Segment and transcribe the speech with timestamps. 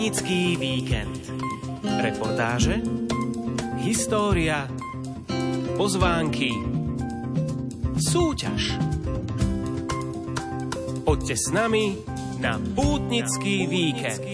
[0.00, 1.28] Pútnický víkend.
[1.84, 2.80] Reportáže,
[3.84, 4.64] história,
[5.76, 6.56] pozvánky,
[8.00, 8.80] súťaž.
[11.04, 12.00] Poďte s nami
[12.40, 14.24] na Pútnický víkend.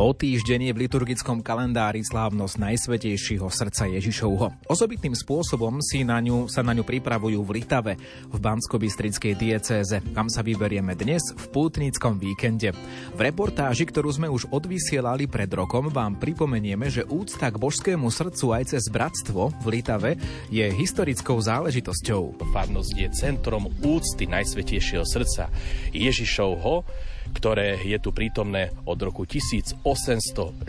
[0.00, 4.64] O týždeň je v liturgickom kalendári slávnosť Najsvetejšieho srdca Ježišovho.
[4.64, 10.32] Osobitným spôsobom si na ňu, sa na ňu pripravujú v Litave, v bansko diecéze, kam
[10.32, 12.72] sa vyberieme dnes v pútnickom víkende.
[13.12, 18.56] V reportáži, ktorú sme už odvysielali pred rokom, vám pripomenieme, že úcta k božskému srdcu
[18.56, 20.16] aj cez bratstvo v Litave
[20.48, 22.40] je historickou záležitosťou.
[22.56, 25.52] Farnosť je centrom úcty Najsvetejšieho srdca
[25.92, 26.88] Ježišovho,
[27.34, 30.62] ktoré je tu prítomné od roku 1865,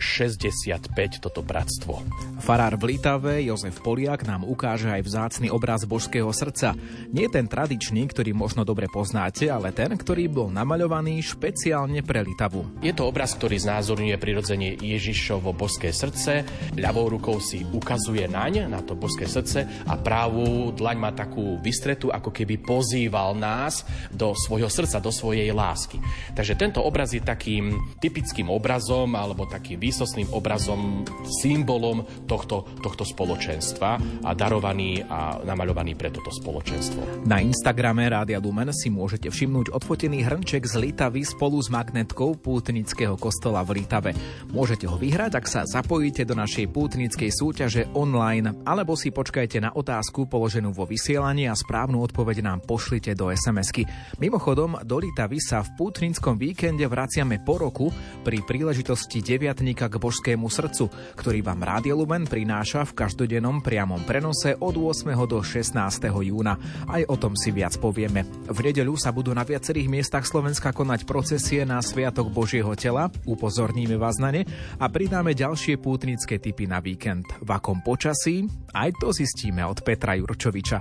[1.20, 2.00] toto bratstvo.
[2.42, 6.74] Farár v Litave Jozef Poliak nám ukáže aj vzácny obraz božského srdca.
[7.12, 12.82] Nie ten tradičný, ktorý možno dobre poznáte, ale ten, ktorý bol namaľovaný špeciálne pre Litavu.
[12.82, 16.42] Je to obraz, ktorý znázorňuje prirodzenie Ježišovo božské srdce.
[16.74, 22.10] Ľavou rukou si ukazuje naň, na to božské srdce a pravú dlaň má takú vystretu,
[22.10, 26.00] ako keby pozýval nás do svojho srdca, do svojej lásky.
[26.34, 31.00] Takže Takže tento obraz je takým typickým obrazom alebo takým výsostným obrazom,
[31.40, 37.24] symbolom tohto, tohto spoločenstva a darovaný a namaľovaný pre toto spoločenstvo.
[37.24, 43.16] Na Instagrame Rádia Lumen si môžete všimnúť odfotený hrnček z Litavy spolu s magnetkou pútnického
[43.16, 44.12] kostola v Litave.
[44.52, 49.72] Môžete ho vyhrať, ak sa zapojíte do našej pútnickej súťaže online, alebo si počkajte na
[49.72, 53.88] otázku položenú vo vysielaní a správnu odpoveď nám pošlite do SMS-ky.
[54.20, 57.88] Mimochodom, do Litavy sa v pútnickom víkende vraciame po roku
[58.22, 64.54] pri príležitosti deviatníka k božskému srdcu, ktorý vám Rádio Lumen prináša v každodennom priamom prenose
[64.58, 65.12] od 8.
[65.26, 65.74] do 16.
[66.08, 66.56] júna.
[66.86, 68.24] Aj o tom si viac povieme.
[68.48, 73.98] V nedeľu sa budú na viacerých miestach Slovenska konať procesie na Sviatok Božieho tela, upozorníme
[73.98, 74.42] vás na ne
[74.78, 77.28] a pridáme ďalšie pútnické typy na víkend.
[77.42, 78.46] V akom počasí?
[78.72, 80.80] Aj to zistíme od Petra Jurčoviča.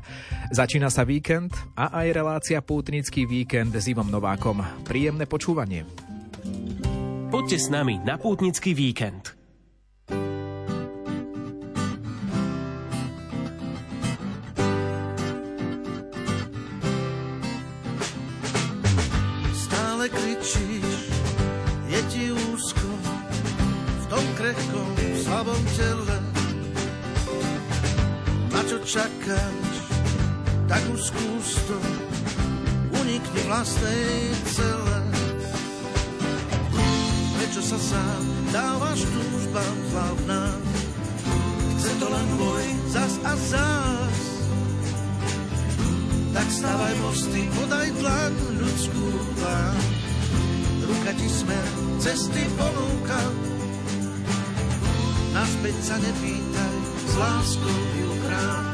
[0.55, 4.63] Začína sa víkend a aj relácia Pútnický víkend s Ivom Novákom.
[4.87, 5.81] Príjemné počúvanie počúvanie.
[7.33, 9.33] Poďte s nami na pútnický víkend.
[19.49, 21.09] Stále kričíš,
[21.89, 22.85] je ti úzko
[23.97, 24.93] v tom krehkom,
[25.25, 26.17] slabom tele.
[28.53, 29.73] Na čo čakáš,
[30.69, 31.81] tak už skús to,
[32.93, 35.20] unikni vlastnej celé
[37.51, 38.23] prečo sa sám
[38.55, 40.55] dávaš túžbám hlavná.
[41.75, 44.19] Chce to len boj zas a zas.
[46.31, 49.03] Tak stavaj mosty, podaj dlan ľudskú
[49.35, 49.83] plán.
[50.79, 51.67] Ruka ti smer,
[51.99, 53.19] cesty ponúka.
[55.35, 58.70] Naspäť sa nepýtaj, s láskou ju chrán.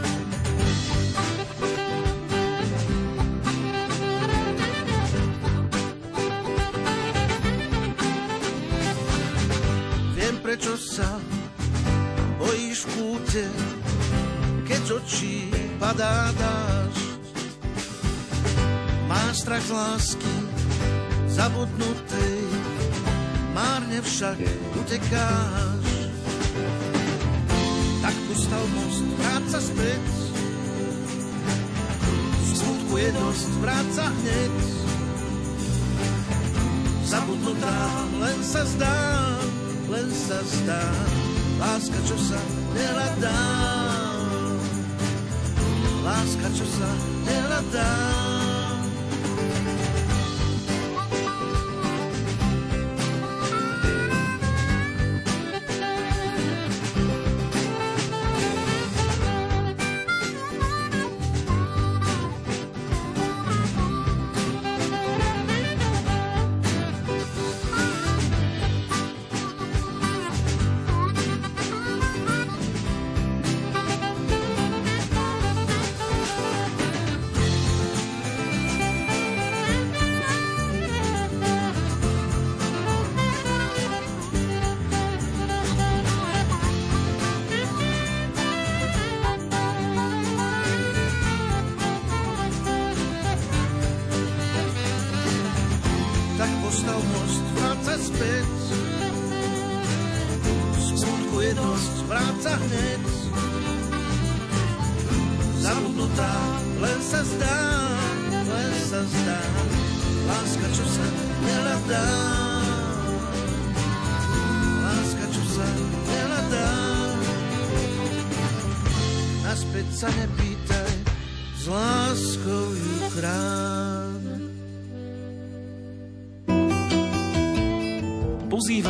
[13.37, 13.45] Kúte,
[14.65, 15.37] keď z očí
[15.77, 16.95] padá dáš.
[19.07, 20.35] Máš strach z lásky
[21.29, 22.37] zabudnutej,
[23.53, 24.37] márne však
[24.81, 25.85] utekáš.
[28.01, 30.05] Tak postav most, vráť sa späť,
[32.41, 34.55] v smutku je dosť, vráť sa hneď.
[37.07, 37.79] Zabudnutá
[38.19, 38.99] len sa zdá,
[39.87, 40.83] len sa zdá,
[41.57, 42.40] láska, čo sa
[42.73, 43.40] nehľadá.
[46.06, 46.90] Láska, čo sa
[47.25, 48.26] nehľadá.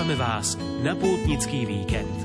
[0.08, 0.56] Pozývame vás
[0.88, 2.16] na pútnický víkend.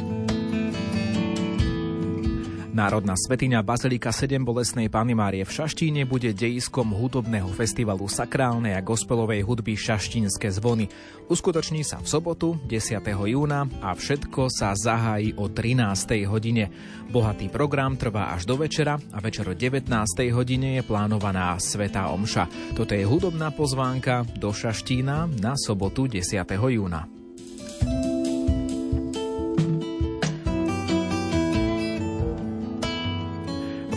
[2.70, 8.86] Národná svetiňa Bazilika 7 Bolesnej Pany Márie v Šaštíne bude dejiskom hudobného festivalu sakrálnej a
[8.86, 10.86] gospelovej hudby Šaštínske zvony.
[11.26, 13.02] Uskutoční sa v sobotu 10.
[13.02, 16.22] júna a všetko sa zahájí o 13.
[16.30, 16.70] hodine.
[17.10, 19.90] Bohatý program trvá až do večera a večer o 19.
[20.30, 22.78] hodine je plánovaná Svetá Omša.
[22.78, 26.46] Toto je hudobná pozvánka do Šaštína na sobotu 10.
[26.46, 27.21] júna.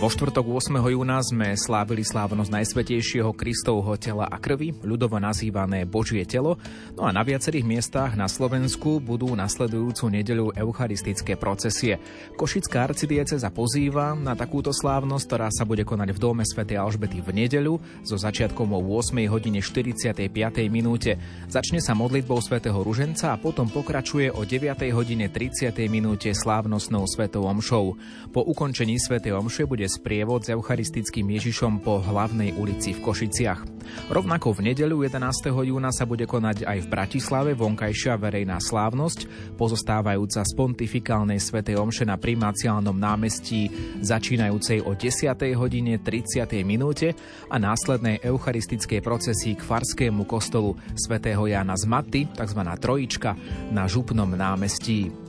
[0.05, 0.85] Vo štvrtok 8.
[0.93, 6.61] júna sme slávili slávnosť Najsvetejšieho Kristovho tela a krvi, ľudovo nazývané Božie telo,
[6.93, 11.97] no a na viacerých miestach na Slovensku budú nasledujúcu nedeľu eucharistické procesie.
[12.37, 16.69] Košická arcidieceza pozýva na takúto slávnosť, ktorá sa bude konať v dome Sv.
[16.69, 19.25] Alžbety v nedeľu so začiatkom o 8.
[19.25, 20.21] hodine 45.
[20.69, 21.17] minúte.
[21.49, 24.85] Začne sa modlitbou svätého Ruženca a potom pokračuje o 9.
[24.93, 25.73] hodine 30.
[25.89, 27.97] minúte slávnostnou svetou omšou.
[28.29, 33.75] Po ukončení svätej omše bude sprievod s eucharistickým Ježišom po hlavnej ulici v Košiciach.
[34.11, 35.53] Rovnako v nedeľu 11.
[35.65, 42.03] júna sa bude konať aj v Bratislave vonkajšia verejná slávnosť, pozostávajúca z pontifikálnej svätej omše
[42.03, 43.69] na primáciálnom námestí,
[44.01, 45.31] začínajúcej o 10.
[45.55, 46.49] hodine 30.
[46.67, 47.15] minúte
[47.47, 52.61] a následnej eucharistickej procesii k farskému kostolu svätého Jána z Maty, tzv.
[52.81, 53.37] trojička,
[53.71, 55.24] na Župnom námestí.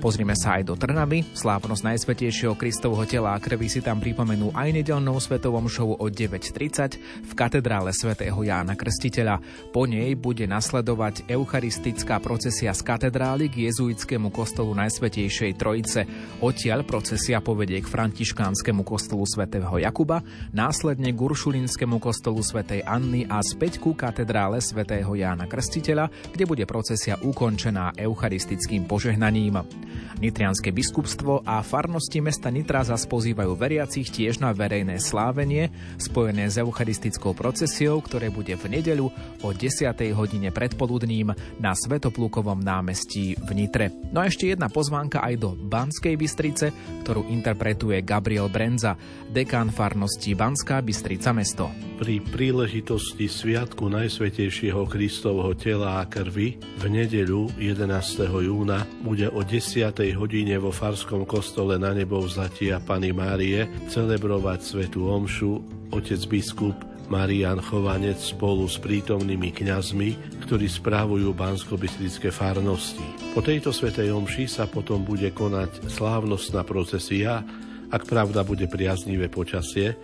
[0.00, 1.28] Pozrime sa aj do Trnavy.
[1.36, 6.96] Slávnosť Najsvetejšieho Kristovho tela a krvi si tam pripomenú aj nedelnou svetovom show o 9.30
[7.28, 9.44] v katedrále svätého Jána Krstiteľa.
[9.76, 16.08] Po nej bude nasledovať eucharistická procesia z katedrály k jezuitskému kostolu Najsvetejšej Trojice.
[16.40, 20.24] Odtiaľ procesia povedie k františkánskému kostolu svätého Jakuba,
[20.56, 26.64] následne k Uršulinskému kostolu svätej Anny a späť ku katedrále svätého Jána Krstiteľa, kde bude
[26.64, 29.60] procesia ukončená eucharistickým požehnaním.
[30.20, 36.60] Nitrianské biskupstvo a farnosti mesta Nitra zas pozývajú veriacich tiež na verejné slávenie spojené s
[36.60, 39.08] eucharistickou procesiou, ktoré bude v nedeľu
[39.40, 39.96] o 10.
[40.12, 43.88] hodine predpoludním na Svetoplúkovom námestí v Nitre.
[44.12, 46.68] No a ešte jedna pozvánka aj do Banskej Bystrice,
[47.00, 49.00] ktorú interpretuje Gabriel Brenza,
[49.32, 51.72] dekán farnosti Banská Bystrica mesto.
[51.96, 57.88] Pri príležitosti Sviatku Najsvetejšieho Kristovho tela a krvi v nedeľu 11.
[58.44, 59.79] júna bude o 10
[60.12, 65.56] hodine vo Farskom kostole na nebo vzatia Pany Márie celebrovať Svetu Omšu
[65.88, 66.76] otec biskup
[67.08, 71.80] Marian Chovanec spolu s prítomnými kňazmi, ktorí správujú bansko
[72.28, 73.32] farnosti.
[73.32, 77.40] Po tejto svetej omši sa potom bude konať slávnostná procesia,
[77.88, 79.96] ak pravda bude priaznivé počasie,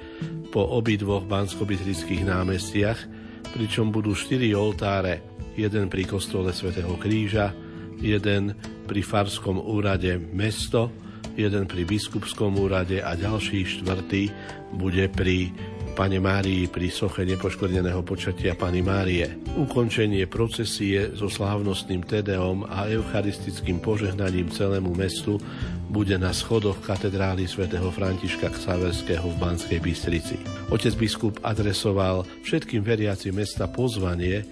[0.49, 1.69] po obidvoch bansko
[2.25, 2.99] námestiach,
[3.53, 5.21] pričom budú štyri oltáre,
[5.53, 7.66] jeden pri kostole svätého Kríža,
[8.01, 8.57] jeden
[8.87, 10.93] pri farskom úrade mesto,
[11.37, 14.33] jeden pri biskupskom úrade a ďalší štvrtý
[14.77, 15.53] bude pri
[15.97, 19.33] Pane Márii pri soche nepoškodeného počatia Pany Márie.
[19.57, 25.41] Ukončenie procesie so slávnostným Tedeom a eucharistickým požehnaním celému mestu
[25.89, 30.37] bude na schodoch katedrály svätého Františka Ksaverského v Banskej Bystrici.
[30.69, 34.45] Otec biskup adresoval všetkým veriacim mesta pozvanie,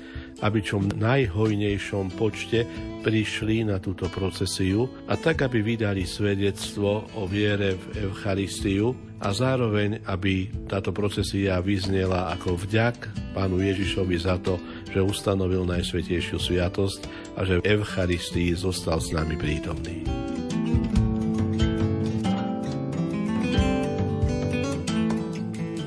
[0.42, 2.66] aby čo najhojnejšom počte
[3.04, 10.00] prišli na túto procesiu a tak, aby vydali svedectvo o viere v Eucharistiu a zároveň,
[10.08, 12.96] aby táto procesia vyznela ako vďak
[13.36, 14.56] Pánu Ježišovi za to,
[14.88, 17.00] že ustanovil Najsvetejšiu sviatosť
[17.36, 20.23] a že v Eucharistii zostal s nami prítomný.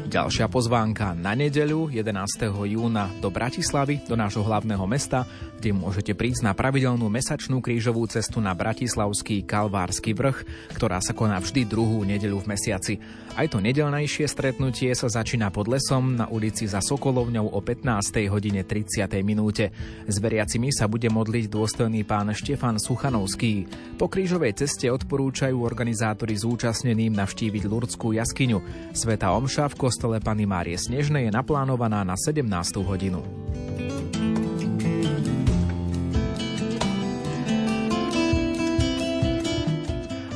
[0.08, 2.16] Ďalšia pozvánka na nedeľu 11.
[2.48, 5.28] júna do Bratislavy, do nášho hlavného mesta,
[5.60, 10.48] kde môžete prísť na pravidelnú mesačnú krížovú cestu na Bratislavský Kalvársky vrch,
[10.80, 12.94] ktorá sa koná vždy druhú nedeľu v mesiaci.
[13.36, 18.32] Aj to nedelnejšie stretnutie sa začína pod lesom na ulici za Sokolovňou o 15.
[18.32, 19.12] hodine 30.
[19.28, 19.76] minúte.
[20.08, 23.68] S veriacimi sa bude modliť dôstojný pán Štefan Suchanovský.
[24.00, 28.90] Po krížovej ceste odporúčajú organizátori zúčastneným navštíviť Lurdskú jaskyňu.
[28.96, 32.46] Sveta Omša v kostole Pany Márie Snežnej je naplánovaná na 17.
[32.86, 33.26] hodinu.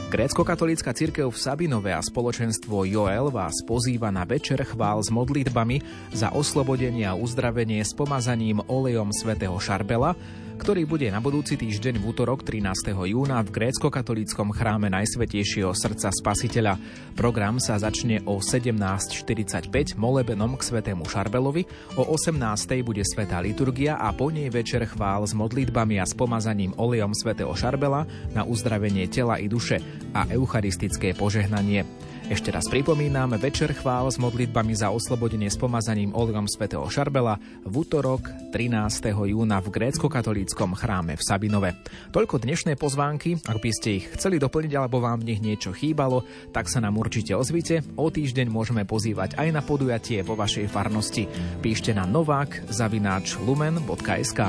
[0.10, 6.34] Grécko-katolícka církev v Sabinove a spoločenstvo Joel vás pozýva na večer chvál s modlitbami za
[6.34, 10.18] oslobodenie a uzdravenie s pomazaním olejom svätého Šarbela,
[10.62, 12.94] ktorý bude na budúci týždeň v útorok 13.
[12.94, 16.78] júna v grécko-katolíckom chráme Najsvetejšieho srdca Spasiteľa.
[17.18, 21.66] Program sa začne o 17.45 molebenom k svetému Šarbelovi,
[21.98, 26.78] o 18.00 bude svetá liturgia a po nej večer chvál s modlitbami a s pomazaním
[26.78, 28.06] olejom svätého Šarbela
[28.38, 29.82] na uzdravenie tela i duše
[30.14, 31.90] a eucharistické požehnanie.
[32.30, 37.74] Ešte raz pripomínam, večer chvál s modlitbami za oslobodenie s pomazaním olejom svätého Šarbela v
[37.74, 39.10] útorok 13.
[39.10, 41.74] júna v grécko-katolíckom chráme v Sabinove.
[42.14, 46.22] Toľko dnešné pozvánky, ak by ste ich chceli doplniť alebo vám v nich niečo chýbalo,
[46.54, 47.82] tak sa nám určite ozvite.
[47.98, 51.26] O týždeň môžeme pozývať aj na podujatie vo vašej farnosti.
[51.66, 54.42] Píšte na novák zavináč lumen.sk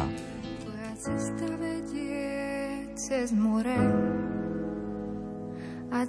[1.02, 3.74] cesta vedie cez more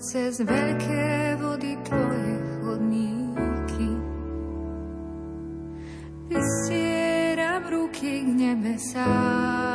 [0.01, 3.89] cez veľké vody tvoje chodníky.
[6.33, 9.72] Vystieram ruky k nebesám,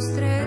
[0.00, 0.39] los.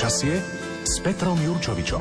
[0.00, 0.40] Počasie
[0.80, 2.00] s Petrom Jurčovičom.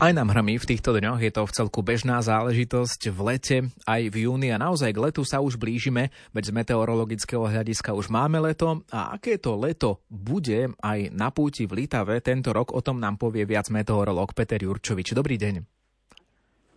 [0.00, 4.08] Aj nám hrmí v týchto dňoch, je to v celku bežná záležitosť v lete, aj
[4.08, 8.40] v júni a naozaj k letu sa už blížime, veď z meteorologického hľadiska už máme
[8.40, 13.04] leto a aké to leto bude aj na púti v Litave tento rok, o tom
[13.04, 15.12] nám povie viac meteorológ Peter Jurčovič.
[15.12, 15.60] Dobrý deň.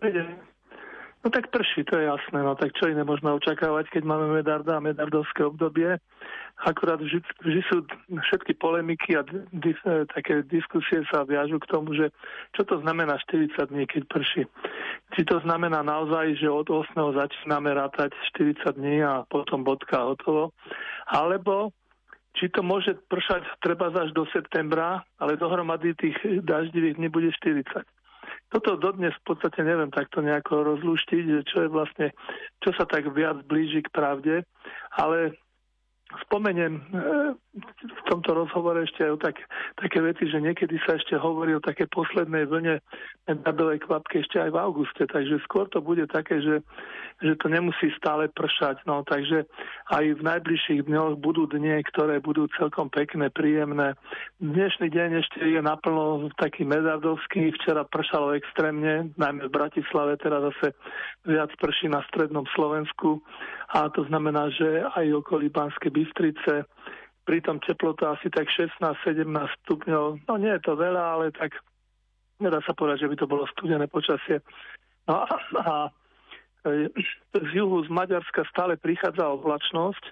[0.04, 0.43] Dobrý deň.
[1.24, 2.44] No tak prší, to je jasné.
[2.44, 5.96] No tak čo iné môžeme očakávať, keď máme medarda a medardovské obdobie.
[6.68, 7.24] Akurát vždy,
[7.72, 7.80] sú
[8.28, 12.12] všetky polemiky a di, e, také diskusie sa viažu k tomu, že
[12.52, 14.44] čo to znamená 40 dní, keď prší.
[15.16, 16.92] Či to znamená naozaj, že od 8.
[16.92, 20.52] začíname rátať 40 dní a potom bodka hotovo,
[21.08, 21.72] alebo
[22.36, 27.64] či to môže pršať treba až do septembra, ale dohromady tých daždivých dní bude 40.
[28.48, 32.06] Toto dodnes v podstate neviem takto nejako rozluštiť, čo je vlastne,
[32.62, 34.34] čo sa tak viac blíži k pravde,
[34.94, 35.36] ale
[36.26, 36.82] spomeniem e,
[37.84, 39.36] v tomto rozhovore ešte aj o tak,
[39.78, 42.82] také veci, že niekedy sa ešte hovorí o také poslednej vlne
[43.30, 46.66] medardovej kvapky ešte aj v auguste, takže skôr to bude také, že,
[47.22, 48.82] že to nemusí stále pršať.
[48.90, 49.46] No, takže
[49.94, 53.94] aj v najbližších dňoch budú dnie, ktoré budú celkom pekné, príjemné.
[54.42, 60.74] Dnešný deň ešte je naplno taký medardovský, včera pršalo extrémne, najmä v Bratislave, teraz zase
[61.22, 63.22] viac prší na strednom Slovensku
[63.74, 66.68] a to znamená, že aj okolí Banskej Bystrice
[67.24, 69.24] pritom teplota asi tak 16-17
[69.64, 70.28] stupňov.
[70.28, 71.56] No nie je to veľa, ale tak
[72.38, 74.44] nedá sa povedať, že by to bolo studené počasie.
[75.08, 75.34] No a,
[75.64, 75.74] a
[76.68, 76.92] e,
[77.32, 80.04] z juhu z Maďarska stále prichádza oblačnosť.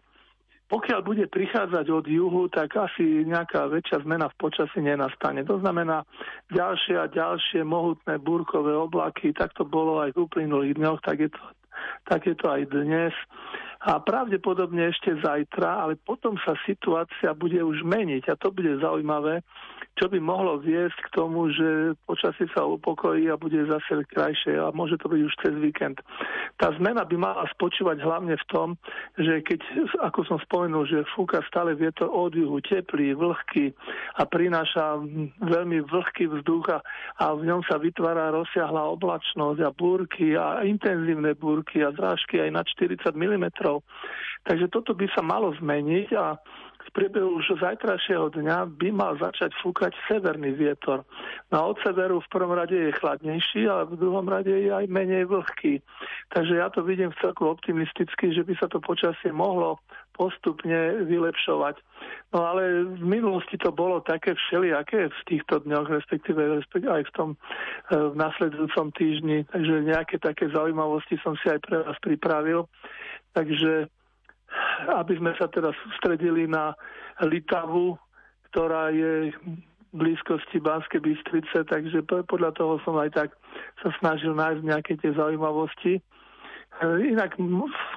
[0.72, 5.44] Pokiaľ bude prichádzať od juhu, tak asi nejaká väčšia zmena v počasí nenastane.
[5.44, 6.00] To znamená
[6.48, 9.36] ďalšie a ďalšie mohutné búrkové oblaky.
[9.36, 11.42] Tak to bolo aj v uplynulých dňoch, tak je to
[12.06, 13.14] tak je to aj dnes.
[13.82, 19.42] A pravdepodobne ešte zajtra, ale potom sa situácia bude už meniť a to bude zaujímavé,
[20.00, 24.72] čo by mohlo viesť k tomu, že počasie sa upokojí a bude zase krajšie a
[24.72, 26.00] môže to byť už cez víkend.
[26.56, 28.68] Tá zmena by mala spočívať hlavne v tom,
[29.20, 29.60] že keď,
[30.00, 33.76] ako som spomenul, že fúka stále vietor od juhu, teplý, vlhký
[34.16, 34.96] a prináša
[35.44, 36.80] veľmi vlhký vzduch a,
[37.32, 42.62] v ňom sa vytvára rozsiahla oblačnosť a búrky a intenzívne búrky a zrážky aj na
[42.64, 43.46] 40 mm.
[44.42, 46.34] Takže toto by sa malo zmeniť a
[46.82, 51.06] v priebehu už zajtrajšieho dňa by mal začať fúkať severný vietor.
[51.50, 54.90] No a od severu v prvom rade je chladnejší, ale v druhom rade je aj
[54.90, 55.80] menej vlhký.
[56.34, 59.78] Takže ja to vidím v celku optimisticky, že by sa to počasie mohlo
[60.12, 61.80] postupne vylepšovať.
[62.36, 67.14] No ale v minulosti to bolo také všelijaké v týchto dňoch, respektíve, respektíve aj v
[67.16, 67.36] tom e,
[67.96, 69.48] v nasledujúcom týždni.
[69.48, 72.68] Takže nejaké také zaujímavosti som si aj pre vás pripravil.
[73.32, 73.88] Takže
[74.88, 76.74] aby sme sa teda sústredili na
[77.22, 77.96] Litavu,
[78.52, 79.36] ktorá je v
[79.92, 83.28] blízkosti Banskej Bystrice, takže podľa toho som aj tak
[83.84, 86.00] sa snažil nájsť nejaké tie zaujímavosti.
[86.00, 86.02] E,
[87.12, 87.36] inak,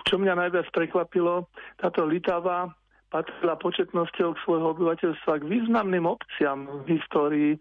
[0.04, 1.48] čo mňa najviac prekvapilo,
[1.80, 2.68] táto Litava
[3.16, 7.56] patrila početnosťou svojho obyvateľstva k významným obciam v histórii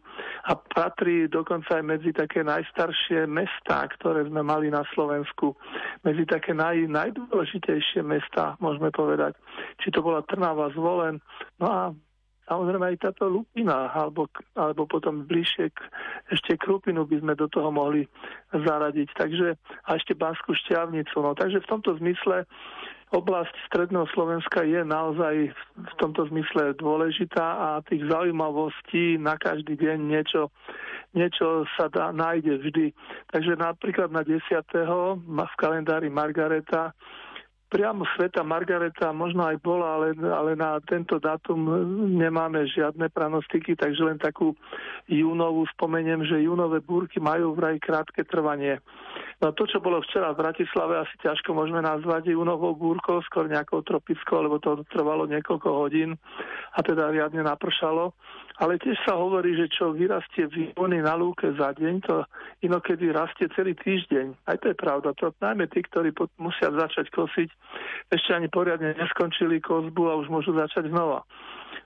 [0.51, 5.55] a patrí dokonca aj medzi také najstaršie mestá, ktoré sme mali na Slovensku.
[6.03, 9.39] Medzi také naj, najdôležitejšie mestá, môžeme povedať.
[9.79, 11.23] Či to bola Trnava, Zvolen.
[11.63, 11.81] No a
[12.51, 14.27] samozrejme aj táto Lupina, alebo,
[14.59, 15.79] alebo potom bližšie k,
[16.35, 18.11] ešte Krupinu by sme do toho mohli
[18.51, 19.09] zaradiť.
[19.15, 19.55] Takže
[19.87, 21.15] a ešte Banskú šťavnicu.
[21.23, 22.43] No, takže v tomto zmysle
[23.15, 29.99] oblasť Stredného Slovenska je naozaj v tomto zmysle dôležitá a tých zaujímavostí na každý deň
[30.03, 30.51] niečo,
[31.15, 32.87] niečo sa dá, nájde vždy.
[33.31, 34.43] Takže napríklad na 10.
[35.23, 36.91] v kalendári Margareta
[37.75, 41.59] priamo sveta Margareta možno aj bola, ale, ale na tento dátum
[42.15, 44.55] nemáme žiadne pranostiky, takže len takú
[45.11, 48.79] júnovú spomeniem, že júnové búrky majú vraj krátke trvanie.
[49.45, 53.85] No to, čo bolo včera v Bratislave, asi ťažko môžeme nazvať júnovou búrkou, skôr nejakou
[53.85, 56.17] tropickou, lebo to trvalo niekoľko hodín
[56.73, 58.17] a teda riadne napršalo.
[58.65, 62.25] Ale tiež sa hovorí, že čo vyrastie v júni na lúke za deň, to
[62.65, 64.49] inokedy rastie celý týždeň.
[64.49, 65.13] Aj to je pravda.
[65.21, 67.49] To najmä tí, ktorí musia začať kosiť,
[68.17, 71.21] ešte ani poriadne neskončili kozbu a už môžu začať znova.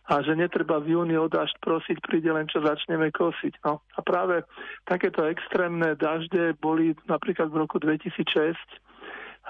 [0.08, 3.60] A že netreba v júni o dažď prosiť, príde len čo začneme kosiť.
[3.68, 3.84] No.
[3.92, 4.40] A práve
[4.88, 8.56] takéto extrémne dažde boli napríklad v roku 2006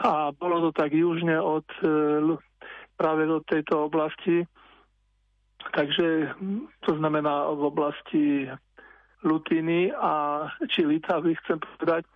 [0.03, 1.87] a bolo to tak južne od e,
[2.99, 4.47] práve do tejto oblasti
[5.59, 6.33] Takže
[6.81, 8.25] to znamená v oblasti
[9.27, 12.07] Lutiny a či Litavy chcem povedať.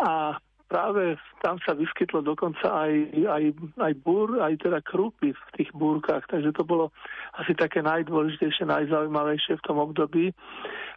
[0.00, 2.92] A práve tam sa vyskytlo dokonca aj,
[3.26, 3.44] aj,
[3.78, 6.90] aj búr, aj teda krúpy v tých búrkach, takže to bolo
[7.38, 10.34] asi také najdôležitejšie, najzaujímavejšie v tom období.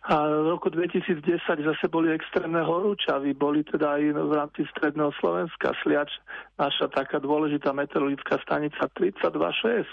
[0.09, 5.75] A v roku 2010 zase boli extrémne horúčavy, boli teda aj v rámci stredného Slovenska,
[5.85, 6.09] Sliač,
[6.57, 9.85] naša taká dôležitá meteorologická stanica 32,6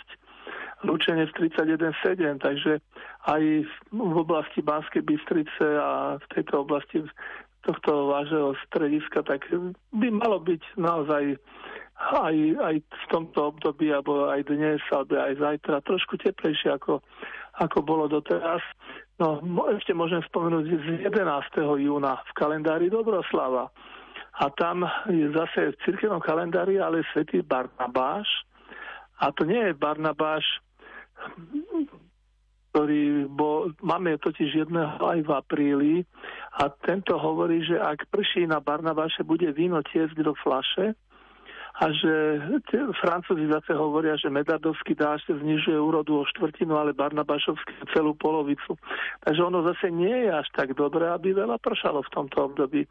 [0.85, 2.85] Lučenec 31,7, takže
[3.27, 3.43] aj
[3.91, 7.01] v oblasti Banskej Bystrice a v tejto oblasti
[7.67, 9.43] tohto vášho strediska, tak
[9.91, 11.35] by malo byť naozaj
[11.97, 17.01] aj, aj v tomto období, alebo aj dnes, alebo aj zajtra trošku teplejšie, ako,
[17.59, 18.61] ako bolo doteraz.
[19.17, 19.41] No,
[19.73, 21.81] ešte môžem spomenúť z 11.
[21.81, 23.73] júna v kalendári Dobroslava.
[24.37, 28.29] A tam je zase v cirkevnom kalendári ale svätý Barnabáš.
[29.17, 30.45] A to nie je Barnabáš
[32.77, 35.95] ktorý bol, máme totiž jedného aj v apríli
[36.61, 40.93] a tento hovorí, že ak prší na Barnabáše, bude víno tiesť do flaše
[41.81, 42.12] a že
[43.01, 48.77] Francúzi zase hovoria, že medardovský dážď znižuje úrodu o štvrtinu, ale Barnabášovský celú polovicu.
[49.25, 52.85] Takže ono zase nie je až tak dobré, aby veľa pršalo v tomto období.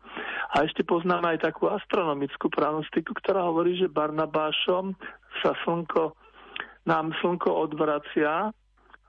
[0.57, 4.97] A ešte poznáme aj takú astronomickú pranostiku, ktorá hovorí, že Barnabášom
[5.45, 6.17] sa slnko
[6.89, 8.49] nám slnko odvracia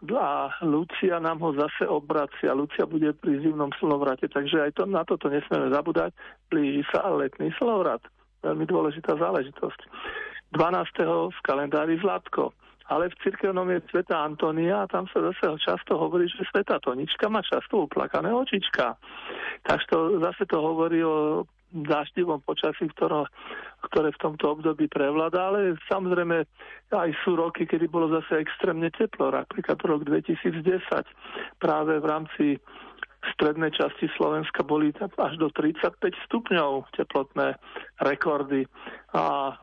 [0.05, 2.53] a Lucia nám ho zase obracia.
[2.53, 6.13] Lucia bude pri zimnom slnovrate, takže aj to, na toto nesmieme zabúdať.
[6.53, 8.05] Blíži sa letný slnovrat.
[8.45, 9.81] Veľmi dôležitá záležitosť.
[10.53, 11.33] 12.
[11.33, 12.53] v kalendári Zlatko.
[12.87, 17.27] Ale v cirkevnom je Sveta Antonia a tam sa zase často hovorí, že Sveta Tonička
[17.27, 18.95] má často uplakané očička.
[19.67, 23.27] Takže to, zase to hovorí o dáždivom počasí, ktoré,
[23.91, 26.47] ktoré v tomto období prevláda, ale samozrejme
[26.95, 30.63] aj sú roky, kedy bolo zase extrémne teplo, napríklad rok 2010
[31.59, 32.47] práve v rámci
[33.35, 35.99] strednej časti Slovenska boli až do 35
[36.31, 37.59] stupňov teplotné
[37.99, 38.71] rekordy.
[39.19, 39.57] A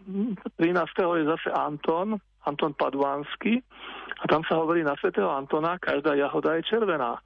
[0.59, 0.83] 13.
[0.91, 3.63] je zase Anton, Anton Paduánsky
[4.23, 7.19] a tam sa hovorí na svätého Antona, každá jahoda je červená.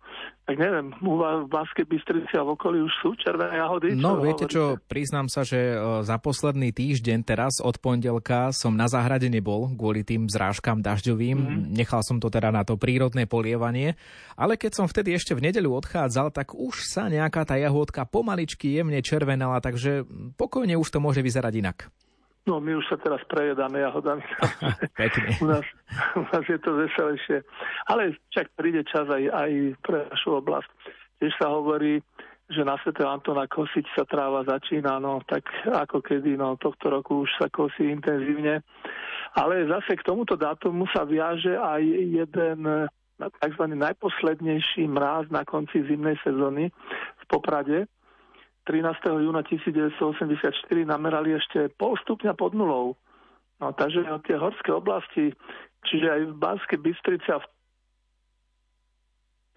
[0.50, 3.94] Tak neviem, u vás v Banskej Bystrici a v okolí už sú červené jahody?
[3.94, 8.90] No viete čo, priznám sa, že e, za posledný týždeň teraz od pondelka som na
[8.90, 11.38] záhrade nebol kvôli tým zrážkam dažďovým.
[11.38, 11.64] Mm-hmm.
[11.76, 13.94] Nechal som to teda na to prírodné polievanie.
[14.34, 18.74] Ale keď som vtedy ešte v nedeľu odchádzal, tak už sa nejaká tá jahodka pomaličky
[18.74, 21.78] jemne červenala, takže pokojne už to môže vyzerať inak.
[22.48, 24.24] No my už sa teraz prejedáme jahodami.
[25.44, 25.66] u, nás,
[26.16, 27.44] u nás je to veselejšie.
[27.92, 29.52] Ale však príde čas aj, aj
[29.84, 30.72] pre našu oblasť.
[31.20, 32.00] Tiež sa hovorí,
[32.48, 32.96] že na Sv.
[33.04, 37.92] Antona kosiť sa tráva začína, no tak ako kedy, no tohto roku už sa kosí
[37.92, 38.64] intenzívne.
[39.36, 43.64] Ale zase k tomuto dátumu sa viaže aj jeden tzv.
[43.76, 46.72] najposlednejší mráz na konci zimnej sezóny
[47.20, 47.92] v Poprade,
[48.68, 49.24] 13.
[49.24, 50.52] júna 1984
[50.84, 53.00] namerali ešte pol stupňa pod nulou.
[53.64, 55.34] No, takže tie horské oblasti,
[55.88, 57.48] čiže aj v Banskej Bystrici a v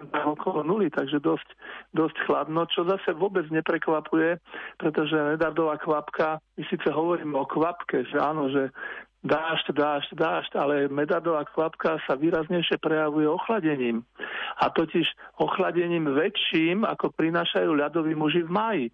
[0.00, 1.44] okolo nuly, takže dosť,
[1.92, 4.40] dosť chladno, čo zase vôbec neprekvapuje,
[4.80, 8.72] pretože nedardová kvapka, my síce hovoríme o kvapke, že áno, že
[9.20, 14.00] dážď, dážď, dážď, ale medardová kvapka sa výraznejšie prejavuje ochladením.
[14.60, 15.08] A totiž
[15.40, 18.86] ochladením väčším, ako prinášajú ľadoví muži v máji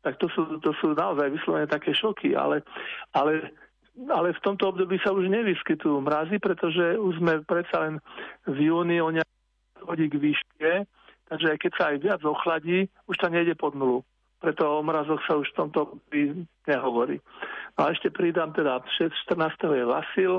[0.00, 2.64] tak to sú, to sú naozaj vyslovené také šoky, ale,
[3.12, 3.52] ale,
[4.08, 7.94] ale v tomto období sa už nevyskytujú mrazy, pretože už sme predsa len
[8.48, 9.12] v júni o
[9.84, 10.72] hodí k výške,
[11.28, 14.00] takže aj keď sa aj viac ochladí, už to nejde pod nulu.
[14.40, 16.00] Preto o mrazoch sa už v tomto
[16.64, 17.20] nehovorí.
[17.76, 19.68] No a ešte pridám teda 6, 14.
[19.68, 20.32] je Vasil,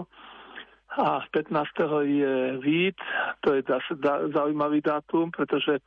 [0.92, 1.68] a 15.
[2.04, 3.00] je Vít,
[3.40, 3.96] to je zase
[4.36, 5.80] zaujímavý dátum, pretože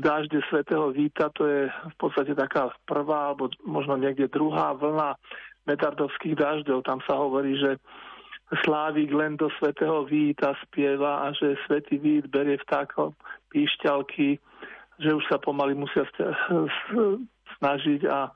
[0.00, 5.20] dážde svätého Víta to je v podstate taká prvá, alebo možno niekde druhá vlna
[5.68, 6.80] metardovských dažďov.
[6.82, 7.76] Tam sa hovorí, že
[8.52, 13.16] Slávik len do svätého Víta spieva a že svätý Vít berie vtákov
[13.48, 14.36] píšťalky,
[15.00, 16.04] že už sa pomaly musia
[17.56, 18.28] snažiť a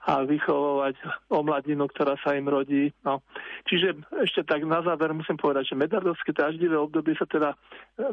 [0.00, 0.96] a vychovovať
[1.28, 2.88] omladinu, ktorá sa im rodí.
[3.04, 3.20] No.
[3.68, 7.52] Čiže ešte tak na záver musím povedať, že medardovské daždivé obdobie sa teda,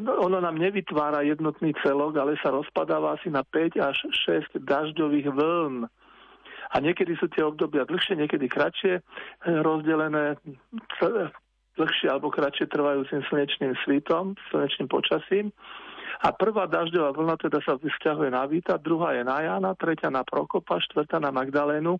[0.04, 3.96] ono nám nevytvára jednotný celok, ale sa rozpadáva asi na 5 až
[4.28, 5.88] 6 dažďových vln.
[6.68, 9.00] A niekedy sú tie obdobia dlhšie, niekedy kratšie,
[9.64, 10.36] rozdelené
[11.80, 15.48] dlhšie alebo kratšie trvajúcim slnečným svitom, slnečným počasím.
[16.18, 20.26] A prvá dažďová vlna teda sa vzťahuje na Víta, druhá je na Jana, tretia na
[20.26, 21.94] Prokopa, štvrtá na Magdalénu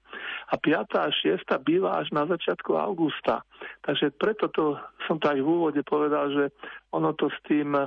[0.50, 3.46] a piatá a šiesta býva až na začiatku augusta.
[3.86, 4.74] Takže preto to
[5.06, 6.44] som tak v úvode povedal, že
[6.90, 7.78] ono to s tým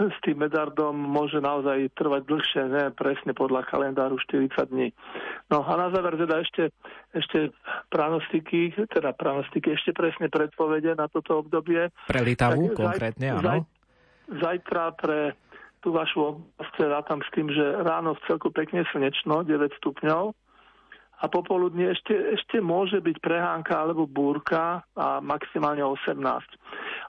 [0.00, 4.88] s tým medardom môže naozaj trvať dlhšie, ne presne podľa kalendáru 40 dní.
[5.52, 6.72] No a na záver teda ešte,
[7.12, 7.52] ešte
[7.92, 11.92] pranostiky, teda pranostiky, ešte presne predpovede na toto obdobie.
[12.08, 13.44] Pre Litavu tak, konkrétne, áno.
[13.44, 13.60] Zaj,
[14.30, 15.34] zajtra pre
[15.80, 20.34] tú vašu oblasť rátam s tým, že ráno v celku pekne slnečno, 9 stupňov,
[21.16, 26.20] a popoludne ešte, ešte môže byť prehánka alebo búrka a maximálne 18.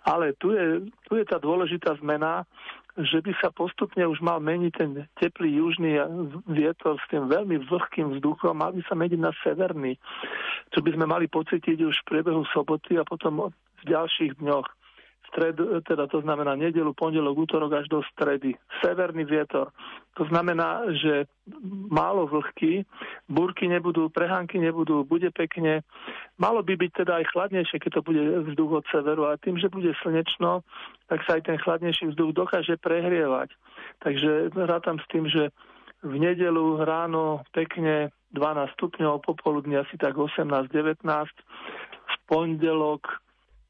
[0.08, 2.47] Ale tu je, tu je tá dôležitá zmena,
[2.97, 5.99] že by sa postupne už mal meniť ten teplý južný
[6.47, 9.99] vietor s tým veľmi vlhkým vzduchom, mal by sa meniť na severný,
[10.71, 14.76] čo by sme mali pocítiť už v priebehu soboty a potom v ďalších dňoch
[15.38, 18.58] stredu, teda to znamená nedelu, pondelok, útorok až do stredy.
[18.82, 19.69] Severný vietor.
[20.17, 21.30] To znamená, že
[21.93, 22.89] málo vlhky,
[23.30, 25.86] búrky nebudú, prehánky nebudú, bude pekne.
[26.41, 29.69] Malo by byť teda aj chladnejšie, keď to bude vzduch od severu, a tým, že
[29.69, 30.65] bude slnečno,
[31.06, 33.54] tak sa aj ten chladnejší vzduch dokáže prehrievať.
[34.02, 35.54] Takže rátam s tým, že
[36.02, 43.21] v nedelu ráno pekne 12 stupňov, popoludne asi tak 18-19, v pondelok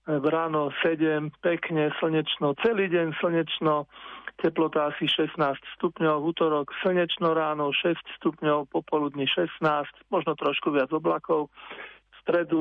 [0.07, 3.91] v ráno 7, pekne, slnečno, celý deň slnečno,
[4.39, 5.35] teplota asi 16
[5.75, 9.59] stupňov, útorok slnečno ráno 6 stupňov, popoludní 16,
[10.07, 11.51] možno trošku viac oblakov,
[12.07, 12.59] v stredu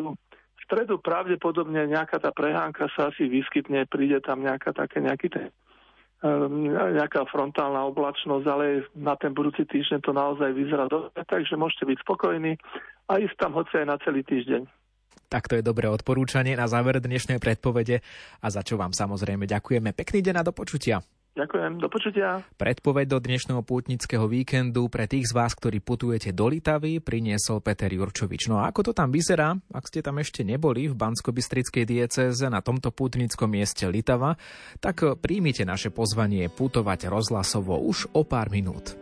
[0.56, 5.46] v stredu pravdepodobne nejaká tá prehánka sa asi vyskytne, príde tam nejaká také, nejaký ten,
[6.26, 11.86] ehm, nejaká frontálna oblačnosť, ale na ten budúci týždeň to naozaj vyzerá dobre, takže môžete
[11.86, 12.58] byť spokojní
[13.06, 14.66] a ísť tam hoci aj na celý týždeň.
[15.26, 18.02] Tak to je dobré odporúčanie na záver dnešnej predpovede
[18.40, 19.90] a za čo vám samozrejme ďakujeme.
[19.90, 21.02] Pekný deň a do počutia.
[21.36, 22.40] Ďakujem, do počutia.
[22.56, 27.92] Predpoveď do dnešného pútnického víkendu pre tých z vás, ktorí putujete do Litavy, priniesol Peter
[27.92, 28.48] Jurčovič.
[28.48, 32.64] No a ako to tam vyzerá, ak ste tam ešte neboli v Bansko-Bystrickej diecéze na
[32.64, 34.40] tomto pútnickom mieste Litava,
[34.80, 38.96] tak príjmite naše pozvanie putovať rozhlasovo už o pár minút.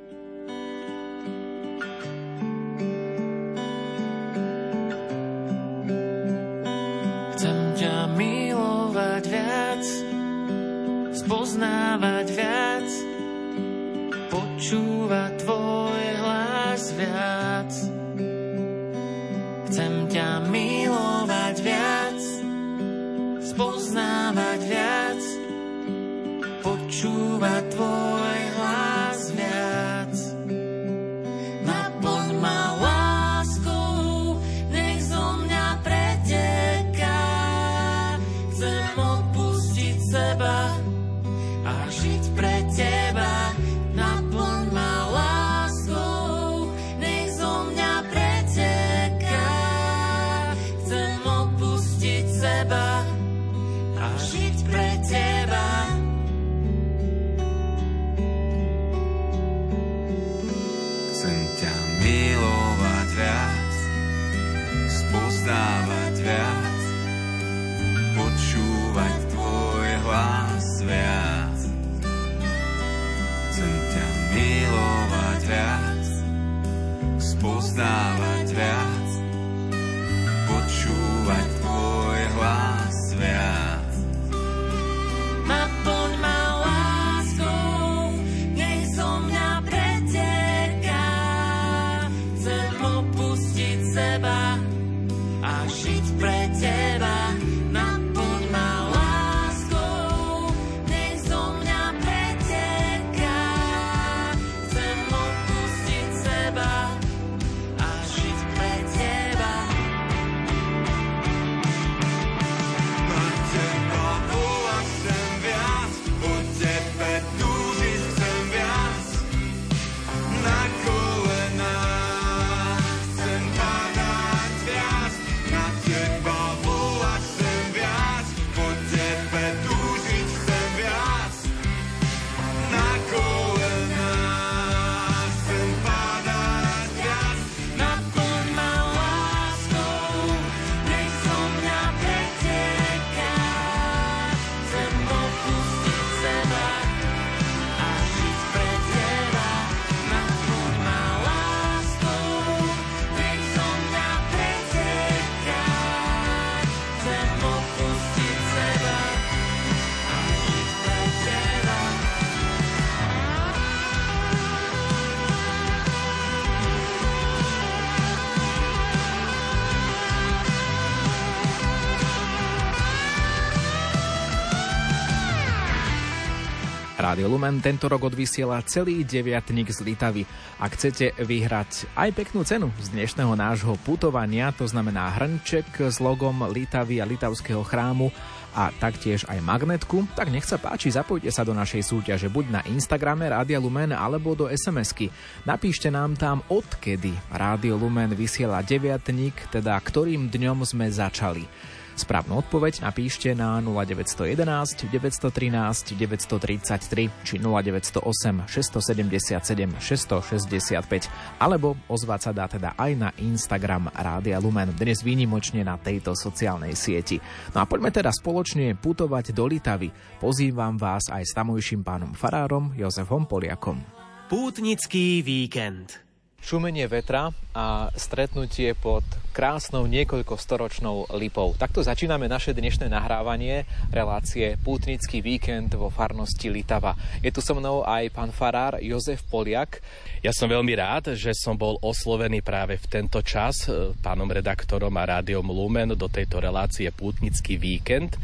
[177.35, 180.23] Lumen tento rok odvysiela celý deviatník z Litavy.
[180.63, 186.47] Ak chcete vyhrať aj peknú cenu z dnešného nášho putovania, to znamená hrnček s logom
[186.47, 188.15] Litavy a Litavského chrámu,
[188.55, 192.61] a taktiež aj magnetku, tak nech sa páči, zapojte sa do našej súťaže buď na
[192.71, 195.11] Instagrame Rádia Lumen alebo do SMS-ky.
[195.43, 201.74] Napíšte nám tam, odkedy Rádio Lumen vysiela deviatník, teda ktorým dňom sme začali.
[201.95, 212.51] Správnu odpoveď napíšte na 0911 913 933 či 0908 677 665 alebo ozvať sa dá
[212.51, 217.23] teda aj na Instagram Rádia Lumen, dnes výnimočne na tejto sociálnej sieti.
[217.55, 219.95] No a poďme teda spoločne putovať do Litavy.
[220.19, 223.79] Pozývam vás aj s tamojším pánom farárom Jozefom Poliakom.
[224.27, 226.03] Pútnický víkend.
[226.43, 231.59] Šumenie vetra a stretnutie pod krásnou niekoľko storočnou lipou.
[231.59, 236.95] Takto začíname naše dnešné nahrávanie relácie Pútnický víkend vo farnosti Litava.
[237.19, 239.83] Je tu so mnou aj pán farár Jozef Poliak.
[240.23, 244.95] Ja som veľmi rád, že som bol oslovený práve v tento čas e, pánom redaktorom
[244.95, 248.15] a rádiom Lumen do tejto relácie Pútnický víkend,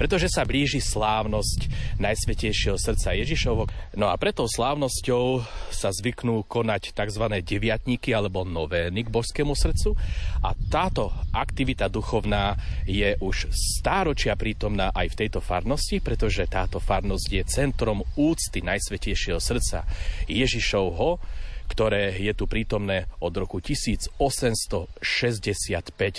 [0.00, 1.68] pretože sa blíži slávnosť
[2.00, 3.68] Najsvetejšieho srdca Ježišovo.
[4.00, 7.24] No a preto slávnosťou sa zvyknú konať tzv.
[7.44, 9.94] deviatníky alebo novény k božskému srdcu.
[10.42, 17.28] A táto aktivita duchovná je už stáročia prítomná aj v tejto farnosti, pretože táto farnosť
[17.30, 19.86] je centrom úcty Najsvetejšieho srdca
[20.26, 21.22] Ježišovho,
[21.70, 24.98] ktoré je tu prítomné od roku 1865,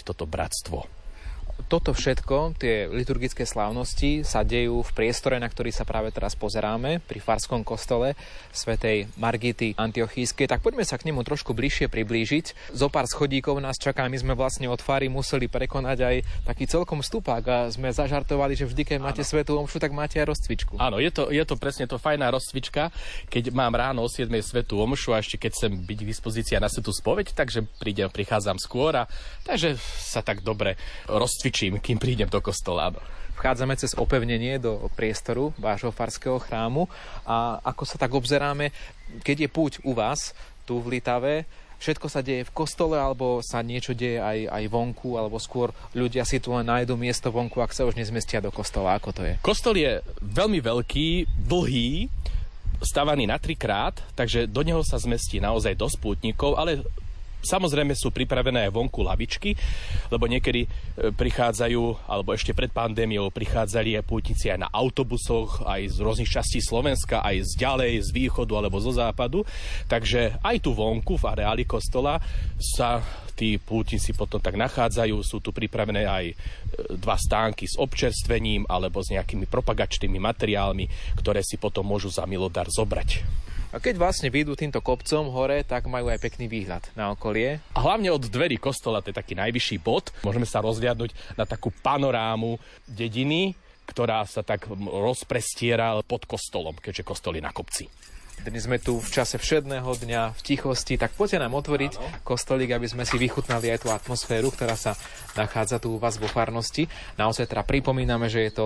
[0.07, 0.94] toto bratstvo
[1.65, 7.01] toto všetko, tie liturgické slávnosti sa dejú v priestore, na ktorý sa práve teraz pozeráme,
[7.01, 8.13] pri Farskom kostole
[8.53, 10.45] svätej Margity Antiochískej.
[10.45, 12.75] Tak poďme sa k nemu trošku bližšie priblížiť.
[12.77, 16.15] Zo pár schodíkov nás čaká, my sme vlastne od Fary museli prekonať aj
[16.45, 20.29] taký celkom stupák a sme zažartovali, že vždy, keď máte svetú omšu, tak máte aj
[20.37, 20.77] rozcvičku.
[20.77, 22.93] Áno, je to, je to presne to fajná rozcvička,
[23.33, 26.69] keď mám ráno o 7 svetú omšu a ešte keď chcem byť k dispozícii na
[26.69, 29.09] svetú spoveď, takže prídem, prichádzam skôr a
[29.47, 30.77] takže sa tak dobre
[31.09, 32.89] rozcvičujem cvičím, kým prídem do kostola.
[33.37, 36.89] Vchádzame cez opevnenie do priestoru vášho farského chrámu
[37.21, 38.73] a ako sa tak obzeráme,
[39.21, 40.33] keď je púť u vás,
[40.65, 41.45] tu v Litave,
[41.77, 46.25] všetko sa deje v kostole, alebo sa niečo deje aj, aj vonku, alebo skôr ľudia
[46.25, 48.97] si tu len nájdu miesto vonku, ak sa už nezmestia do kostola.
[48.97, 49.37] Ako to je?
[49.45, 52.09] Kostol je veľmi veľký, dlhý,
[52.81, 56.81] stavaný na trikrát, takže do neho sa zmestí naozaj dosť pútnikov, ale
[57.45, 59.53] Samozrejme sú pripravené aj vonku lavičky,
[60.09, 60.69] lebo niekedy e,
[61.13, 66.59] prichádzajú, alebo ešte pred pandémiou prichádzali aj pútnici aj na autobusoch, aj z rôznych častí
[66.59, 69.45] Slovenska, aj z ďalej, z východu alebo zo západu.
[69.85, 72.17] Takže aj tu vonku v areáli kostola
[72.57, 73.05] sa
[73.35, 75.15] tí pútnici potom tak nachádzajú.
[75.21, 76.35] Sú tu pripravené aj e,
[76.95, 82.71] dva stánky s občerstvením alebo s nejakými propagačnými materiálmi, ktoré si potom môžu za milodar
[82.71, 83.45] zobrať.
[83.75, 87.59] A keď vlastne vyjdú týmto kopcom hore, tak majú aj pekný výhľad na okolie.
[87.75, 90.15] A hlavne od dverí kostola, to je taký najvyšší bod.
[90.23, 92.55] Môžeme sa rozviadnúť na takú panorámu
[92.87, 93.51] dediny,
[93.83, 97.91] ktorá sa tak rozprestiera pod kostolom, keďže kostol je na kopci.
[98.47, 102.23] Dnes sme tu v čase všedného dňa v tichosti, tak poďte nám otvoriť Áno.
[102.23, 104.95] kostolík, aby sme si vychutnali aj tú atmosféru, ktorá sa
[105.35, 106.87] nachádza tu u vás vo farnosti.
[107.19, 108.65] Naozaj teda pripomíname, že je to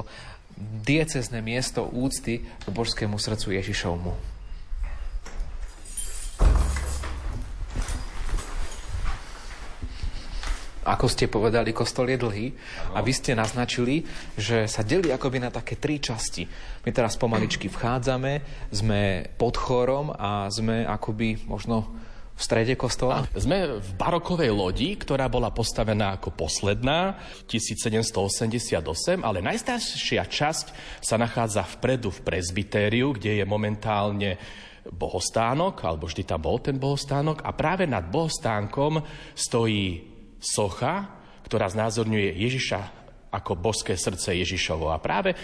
[0.86, 4.39] diecezne miesto úcty k božskému srdcu Ježišovmu.
[10.90, 12.48] Ako ste povedali, kostol je dlhý
[12.98, 14.02] a vy ste naznačili,
[14.34, 16.50] že sa delí akoby na také tri časti.
[16.82, 18.42] My teraz pomaličky vchádzame,
[18.74, 21.94] sme pod chorom a sme akoby možno
[22.34, 23.28] v strede kostola?
[23.38, 28.82] Sme v barokovej lodi, ktorá bola postavená ako posledná v 1788,
[29.22, 30.66] ale najstaršia časť
[31.06, 34.42] sa nachádza vpredu v prezbitériu, kde je momentálne
[34.90, 39.02] bohostánok, alebo vždy tam bol ten bohostánok a práve nad bohostánkom
[39.38, 40.02] stojí
[40.42, 41.10] socha,
[41.46, 42.80] ktorá znázorňuje Ježiša
[43.30, 44.90] ako božské srdce Ježišovo.
[44.90, 45.38] A práve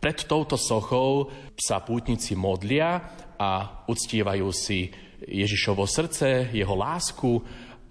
[0.00, 3.00] pred touto sochou sa pútnici modlia
[3.36, 4.88] a uctievajú si
[5.24, 7.40] Ježišovo srdce, jeho lásku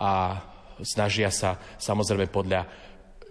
[0.01, 0.41] a
[0.82, 2.66] snažia sa samozrejme podľa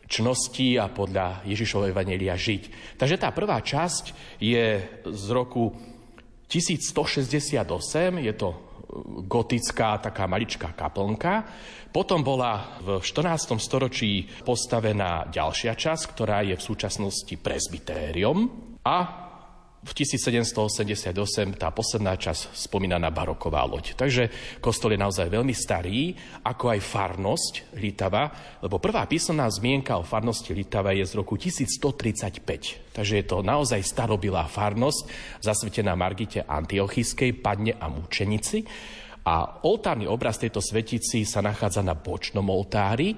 [0.05, 2.95] čnosti a podľa Ježišovho Evangelia žiť.
[3.01, 5.73] Takže tá prvá časť je z roku
[6.49, 8.49] 1168, je to
[9.27, 11.45] gotická taká maličká kaplnka.
[11.91, 13.59] Potom bola v 14.
[13.59, 18.51] storočí postavená ďalšia časť, ktorá je v súčasnosti presbytérium
[18.83, 19.24] a
[19.85, 23.95] v v 1788 tá posledná časť spomínaná baroková loď.
[23.95, 28.33] Takže kostol je naozaj veľmi starý, ako aj farnosť Litava,
[28.65, 32.91] lebo prvá písomná zmienka o farnosti Litava je z roku 1135.
[32.97, 35.01] Takže je to naozaj starobilá farnosť,
[35.45, 38.67] zasvetená Margite Antiochiskej, Padne a Mučenici.
[39.25, 43.15] A oltárny obraz tejto svetici sa nachádza na bočnom oltári,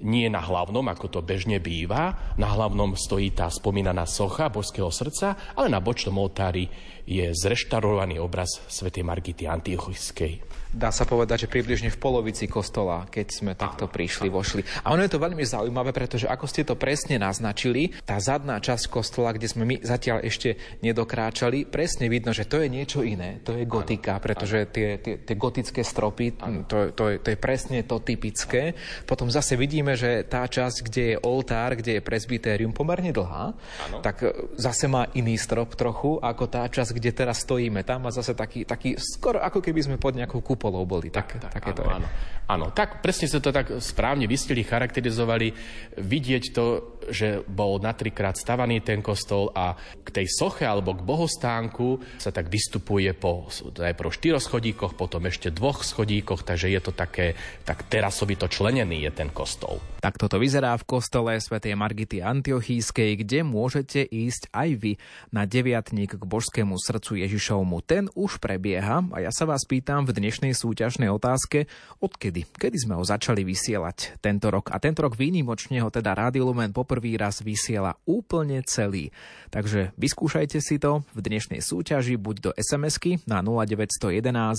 [0.00, 2.34] nie na hlavnom, ako to bežne býva.
[2.40, 6.66] Na hlavnom stojí tá spomínaná socha božského srdca, ale na bočnom oltári
[7.04, 10.49] je zreštaurovaný obraz svätej Margity Antiochiskej.
[10.70, 14.62] Dá sa povedať, že približne v polovici kostola, keď sme takto prišli, vošli.
[14.86, 18.86] A ono je to veľmi zaujímavé, pretože ako ste to presne naznačili, tá zadná časť
[18.86, 23.42] kostola, kde sme my zatiaľ ešte nedokráčali, presne vidno, že to je niečo iné.
[23.42, 26.38] To je gotika, pretože tie, tie, tie gotické stropy,
[26.70, 28.78] to, to, je, to je presne to typické.
[29.10, 33.44] Potom zase vidíme, že tá časť, kde je oltár, kde je presbytérium pomerne dlhá,
[33.90, 33.98] ano.
[34.06, 37.82] tak e, zase má iný strop trochu, ako tá časť, kde teraz stojíme.
[37.82, 41.08] Tam má zase taký, taký skoro ako keby sme pod nejakou kupolou boli.
[41.08, 42.04] Tak, tak, také áno.
[42.04, 42.08] Áno,
[42.44, 45.56] áno, tak presne ste to tak správne vystili, charakterizovali.
[45.96, 49.72] Vidieť to, že bol na trikrát stavaný ten kostol a
[50.04, 55.48] k tej soche alebo k bohostánku sa tak vystupuje po najprv štyroch schodíkoch, potom ešte
[55.48, 59.80] dvoch schodíkoch, takže je to také, tak terasovito členený je ten kostol.
[60.00, 64.92] Tak toto vyzerá v kostole svätej Margity Antiochískej, kde môžete ísť aj vy
[65.28, 67.84] na deviatník k božskému srdcu Ježišovmu.
[67.84, 71.68] Ten už prebieha a ja sa vás pýtam v dnešnej súťažnej otázke,
[72.00, 72.48] odkedy?
[72.48, 74.72] Kedy sme ho začali vysielať tento rok?
[74.72, 79.14] A tento rok výnimočne ho teda Rádio Lumen poprvý raz vysiela úplne celý.
[79.54, 84.10] Takže vyskúšajte si to v dnešnej súťaži buď do SMS-ky na 0911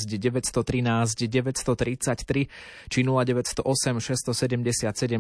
[0.08, 2.48] 913 933
[2.88, 4.32] či 0908 677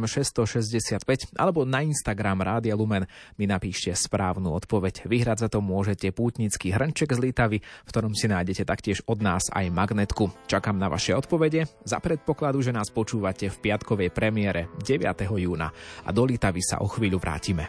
[0.07, 3.03] 665 alebo na Instagram Rádia Lumen
[3.36, 5.03] mi napíšte správnu odpoveď.
[5.03, 9.51] Vyhrať za to môžete pútnický hrnček z Litavy, v ktorom si nájdete taktiež od nás
[9.51, 10.32] aj magnetku.
[10.47, 15.28] Čakám na vaše odpovede za predpokladu, že nás počúvate v piatkovej premiére 9.
[15.28, 15.76] júna
[16.07, 17.66] a do Litavy sa o vrátime.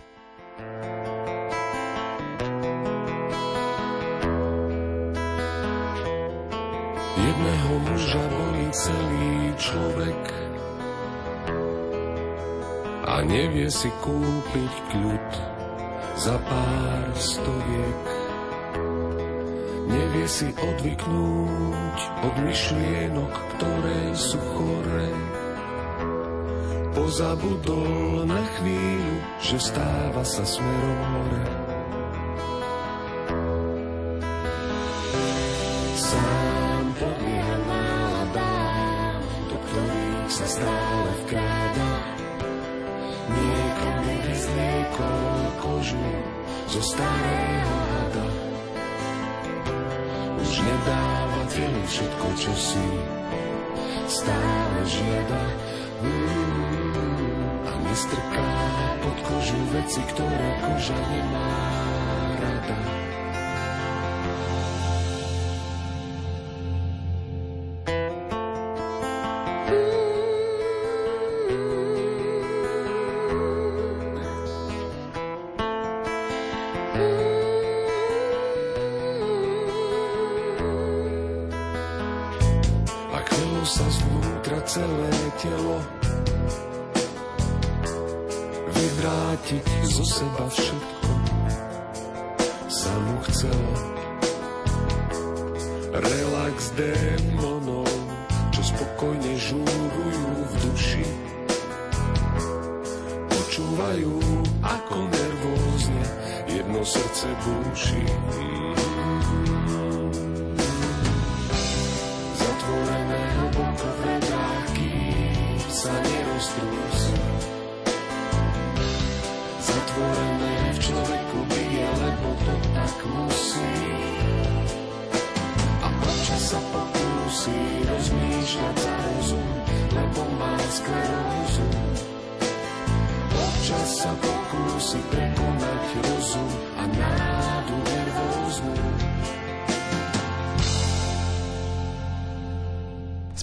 [7.16, 10.22] Jedného muža volí celý človek
[13.08, 15.28] a nevie si kúpiť kľud
[16.16, 18.04] za pár stoviek.
[19.92, 25.41] Nevie si odvyknúť od myšlienok, ktoré sú chore.
[26.92, 31.44] Pozabudol na chvíľu, že stáva sa smerom hore.
[35.96, 41.90] Sám podlieha náladám, do ktorých sa stále vkráda.
[43.32, 46.08] Niekam nevyzliekol kožu
[46.68, 48.28] zo starého hada.
[50.44, 52.86] Už nedáva telu všetko, čo si
[54.12, 55.42] stále žiada.
[56.02, 56.71] Mm,
[57.92, 58.48] a nestrká
[59.04, 61.52] pod kožu veci, ktoré koža nemá
[62.40, 62.78] rada.
[69.68, 70.01] a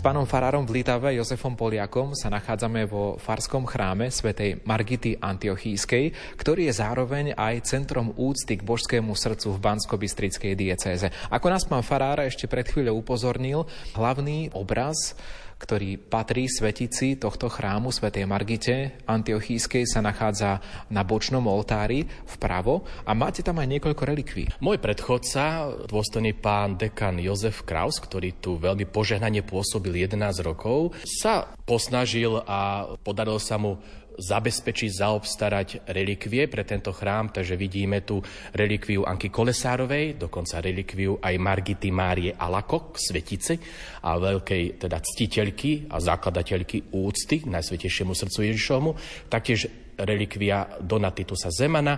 [0.09, 6.65] pánom farárom v Litave Jozefom Poliakom sa nachádzame vo farskom chráme svätej Margity Antiochískej, ktorý
[6.65, 11.13] je zároveň aj centrom úcty k božskému srdcu v Bansko-Bystrickej diecéze.
[11.29, 15.13] Ako nás pán farára ešte pred chvíľou upozornil, hlavný obraz
[15.59, 23.11] ktorý patrí svetici tohto chrámu svätej Margite Antiochískej sa nachádza na bočnom oltári vpravo a
[23.11, 24.47] máte tam aj niekoľko relikví.
[24.63, 31.51] Môj predchodca, dôstojný pán dekan Jozef Kraus, ktorý tu veľmi požehnane pôsobil 11 rokov, sa
[31.67, 33.77] posnažil a podarilo sa mu
[34.19, 38.19] zabezpečiť, zaobstarať relikvie pre tento chrám, takže vidíme tu
[38.51, 43.55] relikviu Anky Kolesárovej, dokonca relikviu aj Margity Márie Alakok, svetice
[44.03, 48.91] a veľkej teda ctiteľky a zakladateľky úcty k Najsvetejšiemu srdcu Ježišovmu,
[49.31, 51.95] taktiež relikvia Donatitusa Zemana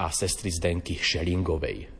[0.00, 1.97] a sestry Zdenky Šelingovej.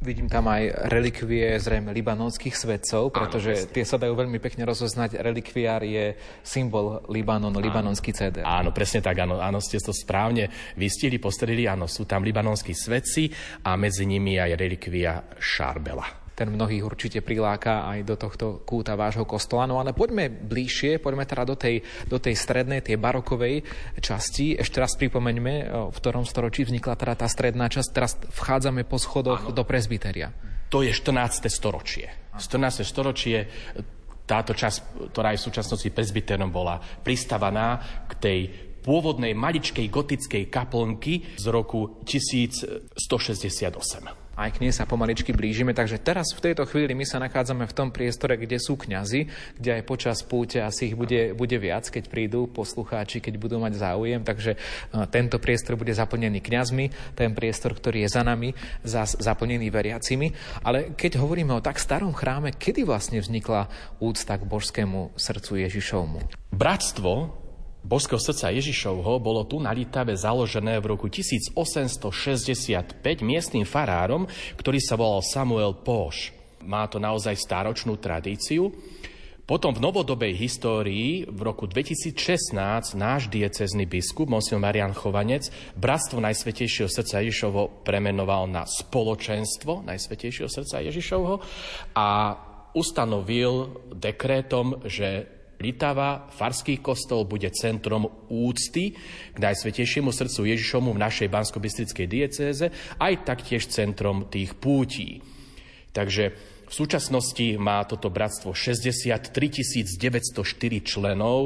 [0.00, 5.20] Vidím tam aj relikvie zrejme libanonských svetcov, pretože áno, tie sa dajú veľmi pekne rozoznať.
[5.20, 8.40] Relikviár je symbol Libanon, áno, libanonský CD.
[8.40, 10.48] Áno, presne tak, áno, áno, ste to správne
[10.80, 13.28] vystili, postrelili, áno, sú tam libanonskí svetci
[13.68, 19.28] a medzi nimi aj relikvia Šarbela ten mnohých určite priláka aj do tohto kúta vášho
[19.28, 19.68] kostola.
[19.68, 23.60] No ale poďme bližšie, poďme teda do tej, do tej strednej, tej barokovej
[24.00, 24.56] časti.
[24.56, 25.54] Ešte raz pripomeňme,
[25.92, 27.88] v ktorom storočí vznikla teda tá stredná časť.
[27.92, 29.54] Teraz vchádzame po schodoch ano.
[29.54, 30.32] do prezbyteria.
[30.72, 31.52] To je 14.
[31.52, 32.08] storočie.
[32.40, 32.88] 14.
[32.88, 33.44] storočie
[34.24, 38.40] táto časť, ktorá je v súčasnosti prezbyterom, bola pristavaná k tej
[38.80, 42.88] pôvodnej maličkej gotickej kaplnky z roku 1168
[44.40, 45.76] aj k nej sa pomaličky blížime.
[45.76, 49.28] Takže teraz v tejto chvíli my sa nachádzame v tom priestore, kde sú kňazi,
[49.60, 53.76] kde aj počas púte asi ich bude, bude viac, keď prídu poslucháči, keď budú mať
[53.76, 54.24] záujem.
[54.24, 54.56] Takže
[55.12, 60.32] tento priestor bude zaplnený kňazmi, ten priestor, ktorý je za nami, zas zaplnený veriacimi.
[60.64, 63.68] Ale keď hovoríme o tak starom chráme, kedy vlastne vznikla
[64.00, 66.18] úcta k božskému srdcu Ježišovmu?
[66.48, 67.36] Bratstvo
[67.80, 72.12] Božského srdca Ježišovho bolo tu na Litave založené v roku 1865
[73.24, 74.28] miestnym farárom,
[74.60, 76.36] ktorý sa volal Samuel Poš.
[76.60, 78.68] Má to naozaj stáročnú tradíciu.
[79.48, 82.54] Potom v novodobej histórii v roku 2016
[82.94, 90.86] náš diecezný biskup, monsignor Marian Chovanec, Bratstvo Najsvetejšieho srdca Ježišovho premenoval na spoločenstvo Najsvetejšieho srdca
[90.86, 91.42] Ježišovho
[91.98, 92.08] a
[92.78, 98.96] ustanovil dekrétom, že Litava, farský kostol, bude centrom úcty
[99.32, 101.60] k Najsvetejšiemu srdcu Ježišomu v našej bansko
[102.08, 105.20] diecéze, aj taktiež centrom tých pútí.
[105.92, 106.32] Takže
[106.70, 109.34] v súčasnosti má toto bratstvo 63
[109.98, 110.38] 904
[110.86, 111.40] členov,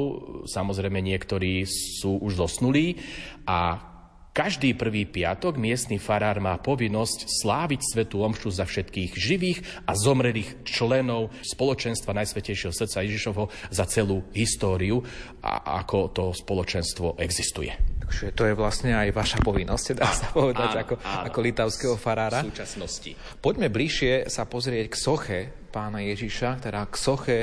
[0.45, 3.01] samozrejme niektorí sú už zosnulí
[3.49, 3.94] a
[4.35, 10.67] každý prvý piatok miestny farár má povinnosť sláviť svetú omšu za všetkých živých a zomrelých
[10.67, 14.99] členov spoločenstva Najsvetejšieho srdca Ježišovho za celú históriu,
[15.39, 17.71] a ako to spoločenstvo existuje.
[18.03, 21.23] Takže to je vlastne aj vaša povinnosť, dá sa povedať, áno, ako, áno.
[21.31, 22.43] ako litavského farára.
[22.43, 23.11] V súčasnosti.
[23.39, 25.39] Poďme bližšie sa pozrieť k soche
[25.71, 27.37] pána Ježiša, teda k soche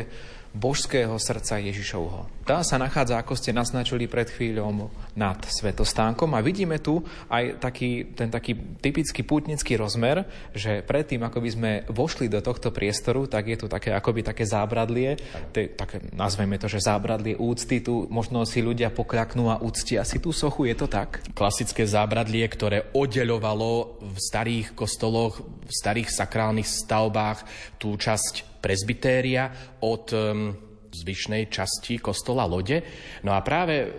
[0.52, 2.28] božského srdca Ježišovho.
[2.44, 8.16] Tá sa nachádza, ako ste naznačili pred chvíľou, nad svetostánkom a vidíme tu aj taký,
[8.16, 13.48] ten taký typický pútnický rozmer, že predtým, ako by sme vošli do tohto priestoru, tak
[13.48, 15.16] je tu také akoby také zábradlie,
[15.52, 20.20] te, také, nazveme to, že zábradlie úcty, tu možno si ľudia pokľaknú a úctia si
[20.20, 21.24] tú sochu, je to tak?
[21.36, 27.44] Klasické zábradlie, ktoré oddeľovalo v starých kostoloch, v starých sakrálnych stavbách
[27.78, 30.14] tú časť prezbytéria od
[30.92, 32.84] zvyšnej časti kostola lode.
[33.26, 33.90] No a práve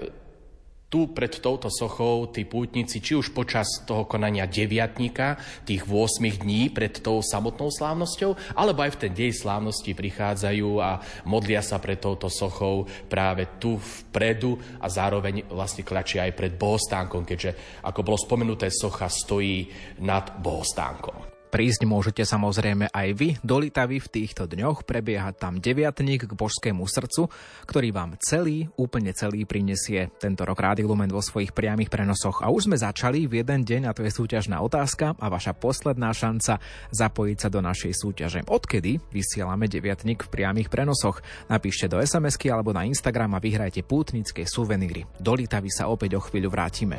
[0.93, 6.69] tu pred touto sochou tí pútnici, či už počas toho konania deviatníka, tých 8 dní
[6.69, 11.97] pred tou samotnou slávnosťou, alebo aj v ten deň slávnosti prichádzajú a modlia sa pred
[11.97, 18.21] touto sochou práve tu vpredu a zároveň vlastne klačia aj pred bohostánkom, keďže, ako bolo
[18.21, 19.65] spomenuté, socha stojí
[19.97, 21.32] nad bohostánkom.
[21.53, 26.81] Prísť môžete samozrejme aj vy do Litavy v týchto dňoch, prebiehať tam deviatník k božskému
[26.81, 27.29] srdcu,
[27.69, 32.41] ktorý vám celý, úplne celý prinesie tento rok Rády Lumen vo svojich priamých prenosoch.
[32.41, 36.09] A už sme začali v jeden deň, a to je súťažná otázka a vaša posledná
[36.09, 36.57] šanca
[36.89, 38.41] zapojiť sa do našej súťaže.
[38.49, 41.21] Odkedy vysielame deviatník v priamých prenosoch?
[41.53, 45.05] Napíšte do SMS-ky alebo na Instagram a vyhrajte pútnické suveníry.
[45.21, 46.97] Do Litavy sa opäť o chvíľu vrátime.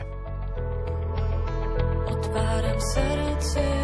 [2.07, 3.84] Otváram srdce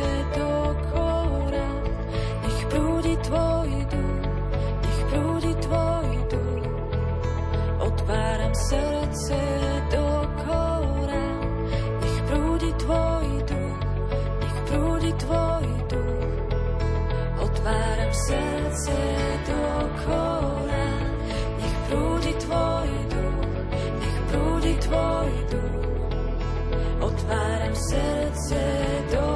[8.70, 9.40] srdce
[9.90, 10.06] do
[10.46, 11.26] kora,
[12.00, 13.82] nech prúdi tvoj duch,
[14.40, 16.38] nech prúdi tvoj duch.
[17.42, 18.98] Otváram srdce
[19.50, 19.64] do
[20.06, 20.86] kora,
[21.58, 23.50] nech prúdi tvoj duch,
[24.00, 25.78] nech prúdi tvoj duch.
[27.10, 28.62] Otváram srdce
[29.10, 29.26] do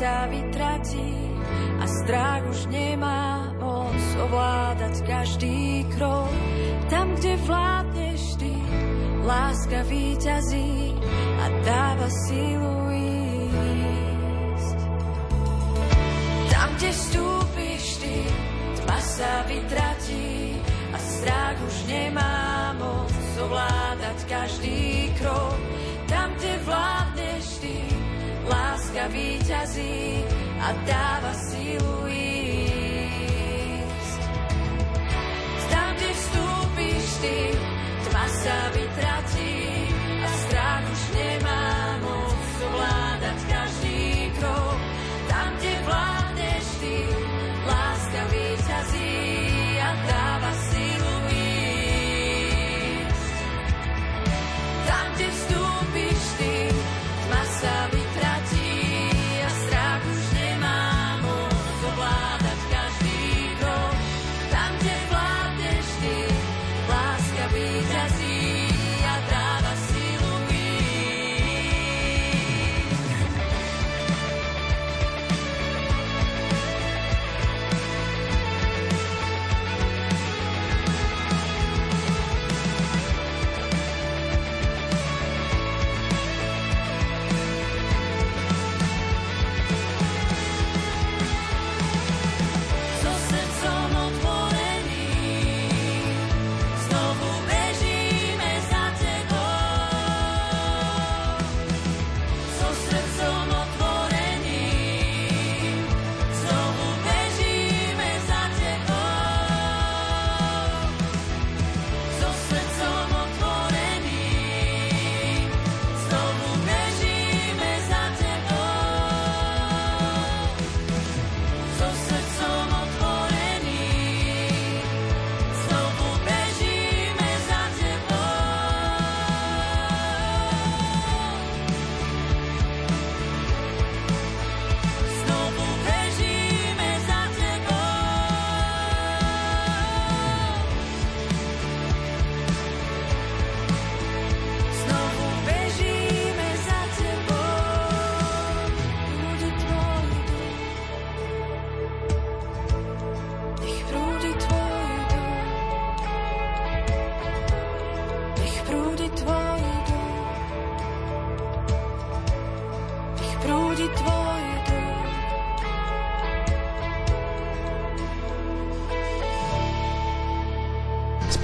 [0.00, 1.12] sa vytratí
[1.76, 6.32] a strach už nemá moc ovládať každý krok.
[6.88, 8.56] Tam, kde vládneš ty,
[9.20, 10.96] láska víťazí
[11.36, 14.78] a dáva silu ísť.
[16.48, 18.24] Tam, kde vstúpiš ty,
[18.80, 20.56] tma sa vytratí
[20.96, 25.60] a strach už nemá moc ovládať každý krok.
[26.08, 27.09] Tam, kde vládneš
[28.50, 30.26] láska víťazí
[30.58, 33.10] a dáva silu ísť.
[35.70, 37.54] Tam, kde vstúpiš ty,
[38.10, 39.86] tma sa vytratí
[40.18, 43.89] a strach už nemá moc ovládať každý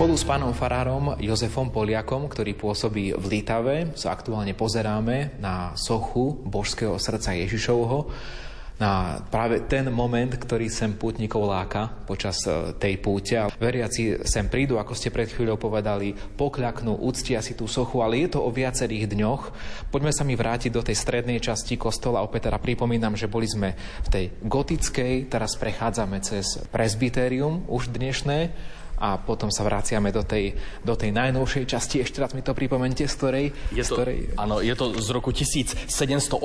[0.06, 6.46] Spolu s pánom farárom Jozefom Poliakom, ktorý pôsobí v Litave, sa aktuálne pozeráme na sochu
[6.46, 8.14] božského srdca Ježišovho,
[8.78, 13.34] na práve ten moment, ktorý sem pútnikov láka počas e, tej púte.
[13.58, 18.38] Veriaci sem prídu, ako ste pred chvíľou povedali, pokľaknú, uctia si tú sochu, ale je
[18.38, 19.42] to o viacerých dňoch.
[19.90, 22.22] Poďme sa mi vrátiť do tej strednej časti kostola.
[22.22, 23.74] Opäť teda pripomínam, že boli sme
[24.06, 28.54] v tej gotickej, teraz prechádzame cez presbytérium už dnešné
[28.96, 32.00] a potom sa vraciame do tej, do tej najnovšej časti.
[32.00, 33.46] Ešte raz mi to pripomente, z ktorej...
[33.72, 34.16] Je z to, ktorej...
[34.36, 36.40] áno, je to z roku 1788.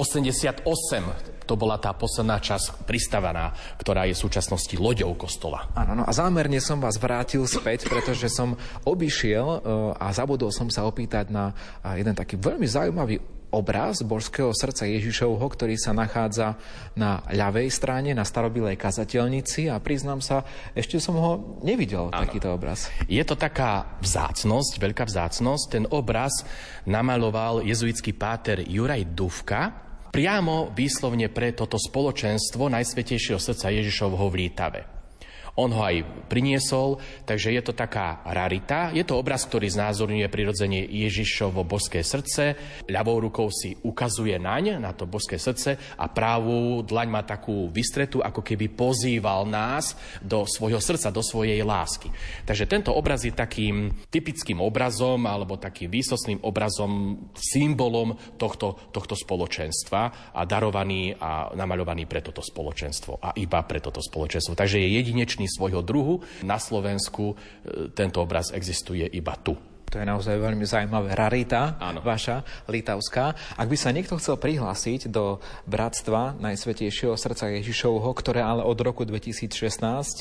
[1.50, 5.68] To bola tá posledná časť pristavaná, ktorá je v súčasnosti loďou kostola.
[5.76, 8.56] Áno, no a zámerne som vás vrátil späť, pretože som
[8.88, 9.60] obišiel e,
[10.00, 11.52] a zabudol som sa opýtať na
[11.98, 16.56] jeden taký veľmi zaujímavý obraz božského srdca Ježišovho, ktorý sa nachádza
[16.96, 21.32] na ľavej strane, na starobilej kazateľnici a priznám sa, ešte som ho
[21.62, 22.24] nevidel, ano.
[22.24, 22.88] takýto obraz.
[23.12, 25.64] Je to taká vzácnosť, veľká vzácnosť.
[25.68, 26.48] Ten obraz
[26.88, 29.62] namaloval jezuitský páter Juraj Duvka,
[30.12, 35.01] priamo výslovne pre toto spoločenstvo Najsvetejšieho srdca Ježišovho v Lítave.
[35.60, 36.98] On ho aj priniesol,
[37.28, 38.96] takže je to taká rarita.
[38.96, 42.56] Je to obraz, ktorý znázorňuje prirodzene Ježišovo božské srdce.
[42.88, 48.24] Ľavou rukou si ukazuje naň, na to božské srdce a právou dlaň má takú vystretu,
[48.24, 49.94] ako keby pozýval nás
[50.24, 52.08] do svojho srdca, do svojej lásky.
[52.48, 60.32] Takže tento obraz je takým typickým obrazom alebo takým výsostným obrazom, symbolom tohto, tohto spoločenstva
[60.32, 64.56] a darovaný a namaľovaný pre toto spoločenstvo a iba pre toto spoločenstvo.
[64.56, 66.22] Takže je jedinečný jedinečný svojho druhu.
[66.46, 69.58] Na Slovensku e, tento obraz existuje iba tu.
[69.92, 71.12] To je naozaj veľmi zaujímavé.
[71.20, 72.00] Rarita, Áno.
[72.00, 73.36] vaša, litavská.
[73.60, 79.04] Ak by sa niekto chcel prihlásiť do Bratstva Najsvetejšieho srdca Ježišovho, ktoré ale od roku
[79.04, 79.52] 2016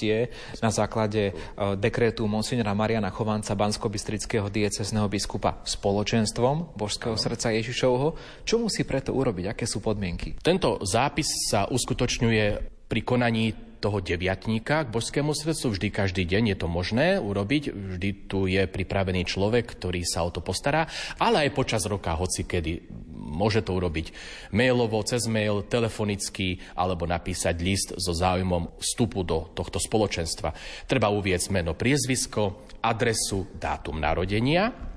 [0.03, 0.27] je
[0.59, 1.33] na základe e,
[1.79, 9.55] dekrétu monsignora Mariana Chovanca Bansko-Bystrického diecezneho biskupa spoločenstvom Božského srdca Ježišovho, čo musí preto urobiť?
[9.55, 10.35] Aké sú podmienky?
[10.43, 12.45] Tento zápis sa uskutočňuje
[12.91, 15.73] pri konaní toho deviatníka k božskému srdcu.
[15.73, 17.73] Vždy, každý deň je to možné urobiť.
[17.73, 20.85] Vždy tu je pripravený človek, ktorý sa o to postará,
[21.17, 22.85] ale aj počas roka, hoci kedy
[23.17, 24.13] môže to urobiť
[24.53, 30.53] mailovo, cez mail, telefonicky alebo napísať list so záujmom vstupu do tohto spoločenstva.
[30.85, 34.90] Treba uvieť meno, priezvisko, adresu, dátum narodenia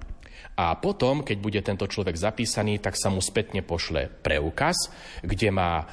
[0.53, 4.93] a potom, keď bude tento človek zapísaný, tak sa mu spätne pošle preukaz,
[5.25, 5.85] kde má e,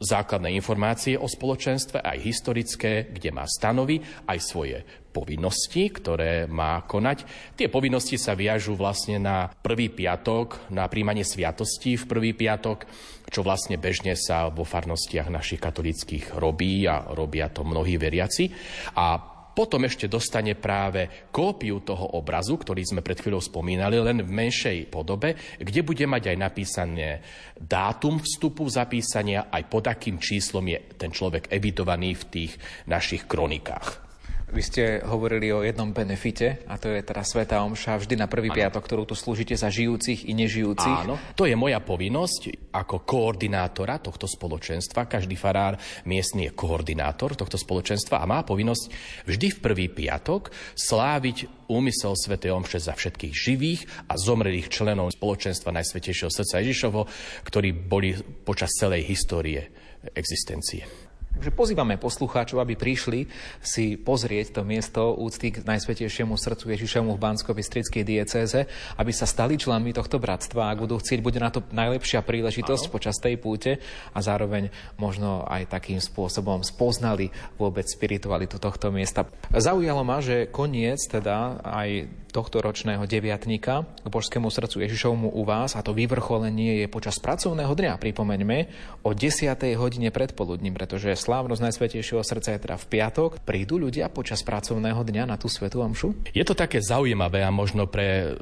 [0.00, 4.80] základné informácie o spoločenstve, aj historické, kde má stanovy, aj svoje
[5.12, 7.28] povinnosti, ktoré má konať.
[7.52, 12.88] Tie povinnosti sa viažú vlastne na prvý piatok, na príjmanie sviatostí v prvý piatok,
[13.28, 18.48] čo vlastne bežne sa vo farnostiach našich katolických robí a robia to mnohí veriaci.
[18.96, 24.32] A potom ešte dostane práve kópiu toho obrazu, ktorý sme pred chvíľou spomínali, len v
[24.32, 27.08] menšej podobe, kde bude mať aj napísané
[27.56, 32.52] dátum vstupu zapísania, aj pod akým číslom je ten človek evidovaný v tých
[32.88, 34.11] našich kronikách.
[34.52, 38.52] Vy ste hovorili o jednom benefite, a to je teda Sveta Omša vždy na prvý
[38.52, 38.60] ano.
[38.60, 41.08] piatok, ktorú tu slúžite za žijúcich i nežijúcich.
[41.08, 45.08] Áno, to je moja povinnosť ako koordinátora tohto spoločenstva.
[45.08, 48.92] Každý farár miestny je koordinátor tohto spoločenstva a má povinnosť
[49.24, 52.36] vždy v prvý piatok sláviť úmysel Sv.
[52.36, 57.08] Omše za všetkých živých a zomrelých členov spoločenstva Najsvetejšieho srdca Ježišovo,
[57.48, 59.64] ktorí boli počas celej histórie
[60.12, 61.11] existencie.
[61.32, 63.24] Takže pozývame poslucháčov, aby prišli
[63.64, 68.68] si pozrieť to miesto úcty k Najsvetejšiemu srdcu Ježišovu v bansko-bystrickej diecéze,
[69.00, 70.68] aby sa stali členmi tohto bratstva.
[70.68, 72.92] Ak budú chcieť, bude na to najlepšia príležitosť Áno.
[72.92, 73.80] počas tej púte
[74.12, 74.68] a zároveň
[75.00, 79.24] možno aj takým spôsobom spoznali vôbec spiritualitu tohto miesta.
[79.50, 85.76] Zaujalo ma, že koniec teda aj tohto ročného deviatníka k Božskému srdcu Ježišovmu u vás
[85.76, 88.58] a to vyvrcholenie je počas pracovného dňa, pripomeňme,
[89.04, 89.52] o 10.
[89.76, 93.30] hodine predpoludním, pretože slávnosť Najsvetejšieho srdca je teda v piatok.
[93.46, 96.34] Prídu ľudia počas pracovného dňa na tú svetú omšu?
[96.34, 98.34] Je to také zaujímavé a možno pre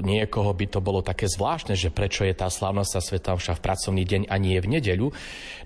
[0.00, 4.02] niekoho by to bolo také zvláštne, že prečo je tá slávnosť svetá omša v pracovný
[4.08, 5.12] deň a nie v nedeľu.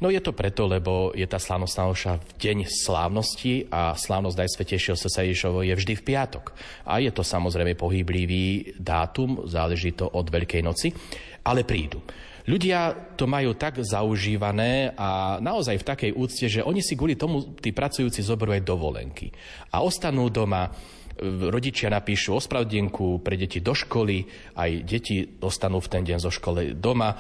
[0.03, 4.99] No je to preto, lebo je tá slávnosť omša v deň slávnosti a slávnosť Najsvetejšieho
[4.99, 6.57] srdca Ježišovo je vždy v piatok.
[6.89, 10.91] A je to samozrejme pohyblivý dátum, záleží to od Veľkej noci,
[11.45, 12.03] ale prídu.
[12.49, 17.53] Ľudia to majú tak zaužívané a naozaj v takej úcte, že oni si kvôli tomu
[17.61, 19.29] tí pracujúci zoberú aj dovolenky.
[19.77, 20.73] A ostanú doma,
[21.53, 24.25] rodičia napíšu ospravedlnku pre deti do školy,
[24.57, 27.13] aj deti dostanú v ten deň zo školy doma.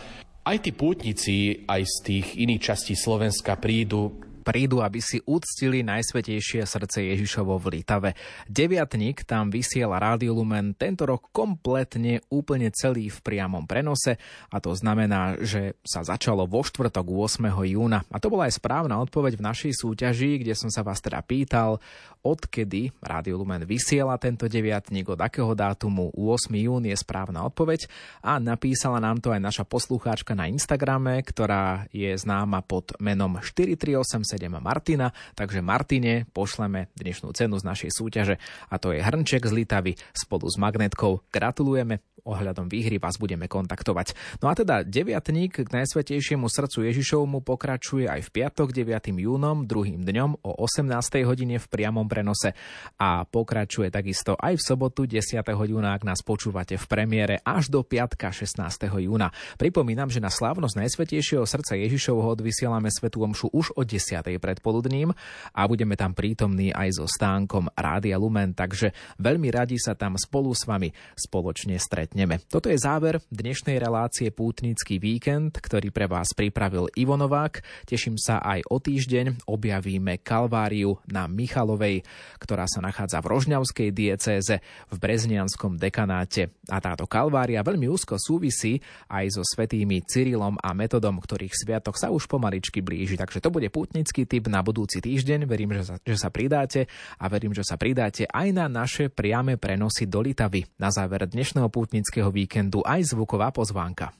[0.48, 6.64] Aj tí pútnici aj z tých iných častí Slovenska prídu prídu, aby si uctili najsvetejšie
[6.64, 8.16] srdce Ježišovo v Litave.
[8.48, 14.16] Deviatník tam vysiela Rádio Lumen tento rok kompletne úplne celý v priamom prenose
[14.48, 17.44] a to znamená, že sa začalo vo štvrtok 8.
[17.68, 18.00] júna.
[18.08, 21.76] A to bola aj správna odpoveď v našej súťaži, kde som sa vás teda pýtal,
[22.24, 26.50] odkedy Rádio Lumen vysiela tento deviatník, od akého dátumu 8.
[26.56, 27.86] jún je správna odpoveď
[28.24, 34.48] a napísala nám to aj naša poslucháčka na Instagrame, ktorá je známa pod menom 4387
[34.58, 38.36] Martina, takže Martine pošleme dnešnú cenu z našej súťaže
[38.72, 41.22] a to je hrnček z Litavy spolu s magnetkou.
[41.28, 44.12] Gratulujeme, ohľadom výhry vás budeme kontaktovať.
[44.44, 49.16] No a teda deviatník k Najsvetejšiemu srdcu Ježišovmu pokračuje aj v piatok 9.
[49.16, 50.92] júnom, druhým dňom o 18.
[51.24, 52.52] hodine v priamom prenose
[53.00, 55.40] a pokračuje takisto aj v sobotu 10.
[55.40, 58.60] júna, ak nás počúvate v premiére až do piatka 16.
[59.00, 59.32] júna.
[59.56, 64.20] Pripomínam, že na slávnosť Najsvetejšieho srdca Ježišovho odvysielame Svetú Omšu už o 10.
[64.36, 65.16] predpoludním
[65.56, 70.52] a budeme tam prítomní aj so stánkom Rádia Lumen, takže veľmi radi sa tam spolu
[70.52, 72.42] s vami spoločne stretneme stretneme.
[72.50, 77.62] Toto je záver dnešnej relácie Pútnický víkend, ktorý pre vás pripravil Ivo Novák.
[77.86, 79.46] Teším sa aj o týždeň.
[79.46, 82.02] Objavíme Kalváriu na Michalovej,
[82.42, 84.58] ktorá sa nachádza v Rožňavskej diecéze
[84.90, 86.50] v Breznianskom dekanáte.
[86.66, 92.10] A táto Kalvária veľmi úzko súvisí aj so svetými Cyrilom a Metodom, ktorých sviatok sa
[92.10, 93.14] už pomaličky blíži.
[93.14, 95.46] Takže to bude pútnický typ na budúci týždeň.
[95.46, 96.90] Verím, že sa, že sa pridáte
[97.22, 100.66] a verím, že sa pridáte aj na naše priame prenosy do Litavy.
[100.82, 104.16] Na záver dnešného pútnického víkendu aj zvuková pozvánka.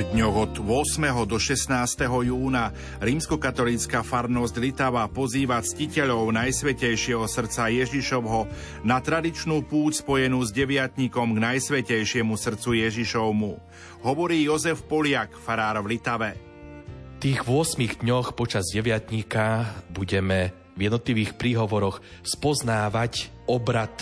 [0.00, 1.28] V dňoch od 8.
[1.28, 1.76] do 16.
[2.08, 2.72] júna
[3.04, 8.48] rímskokatolícka farnosť Litava pozýva ctiteľov Najsvetejšieho srdca Ježišovho
[8.80, 13.52] na tradičnú púť spojenú s deviatníkom k Najsvetejšiemu srdcu Ježišovmu.
[14.00, 16.32] Hovorí Jozef Poliak, farár v Litave.
[17.20, 23.92] V tých 8 dňoch počas deviatníka budeme v jednotlivých príhovoroch spoznávať obrad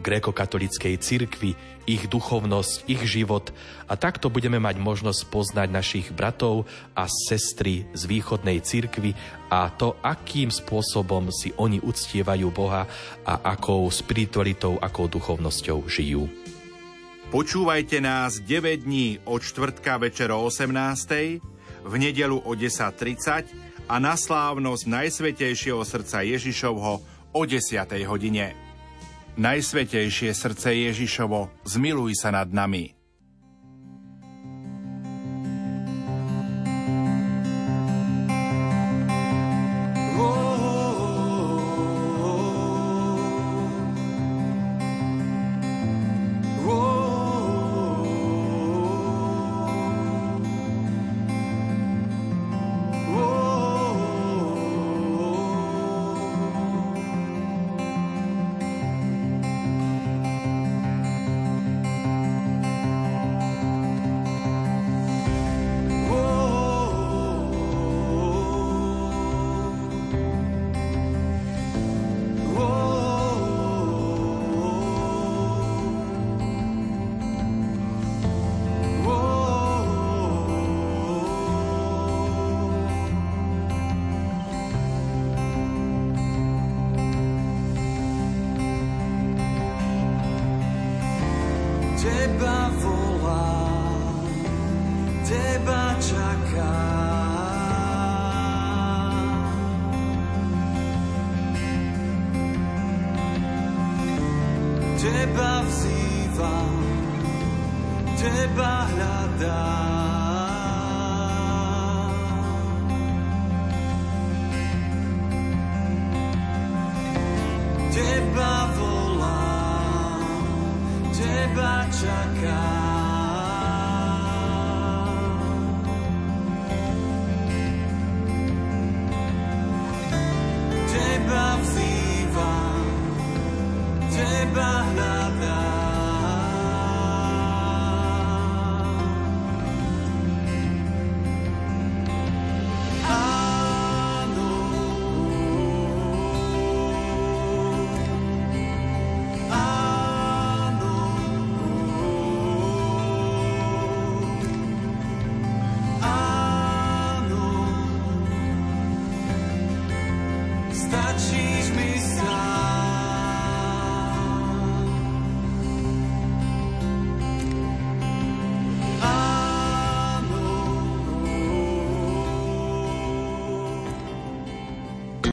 [0.00, 3.52] gréko-katolíckej cirkvi, ich duchovnosť, ich život
[3.84, 6.64] a takto budeme mať možnosť poznať našich bratov
[6.96, 9.12] a sestry z východnej cirkvi
[9.52, 12.88] a to, akým spôsobom si oni uctievajú Boha
[13.22, 16.26] a akou spiritualitou, akou duchovnosťou žijú.
[17.34, 21.42] Počúvajte nás 9 dní od čtvrtka večer o 18.
[21.84, 23.50] v nedelu o 10.30
[23.90, 26.92] a na slávnosť Najsvetejšieho srdca Ježišovho
[27.34, 27.84] o 10.
[28.08, 28.63] hodine.
[29.34, 32.94] Najsvetejšie srdce Ježišovo, zmiluj sa nad nami.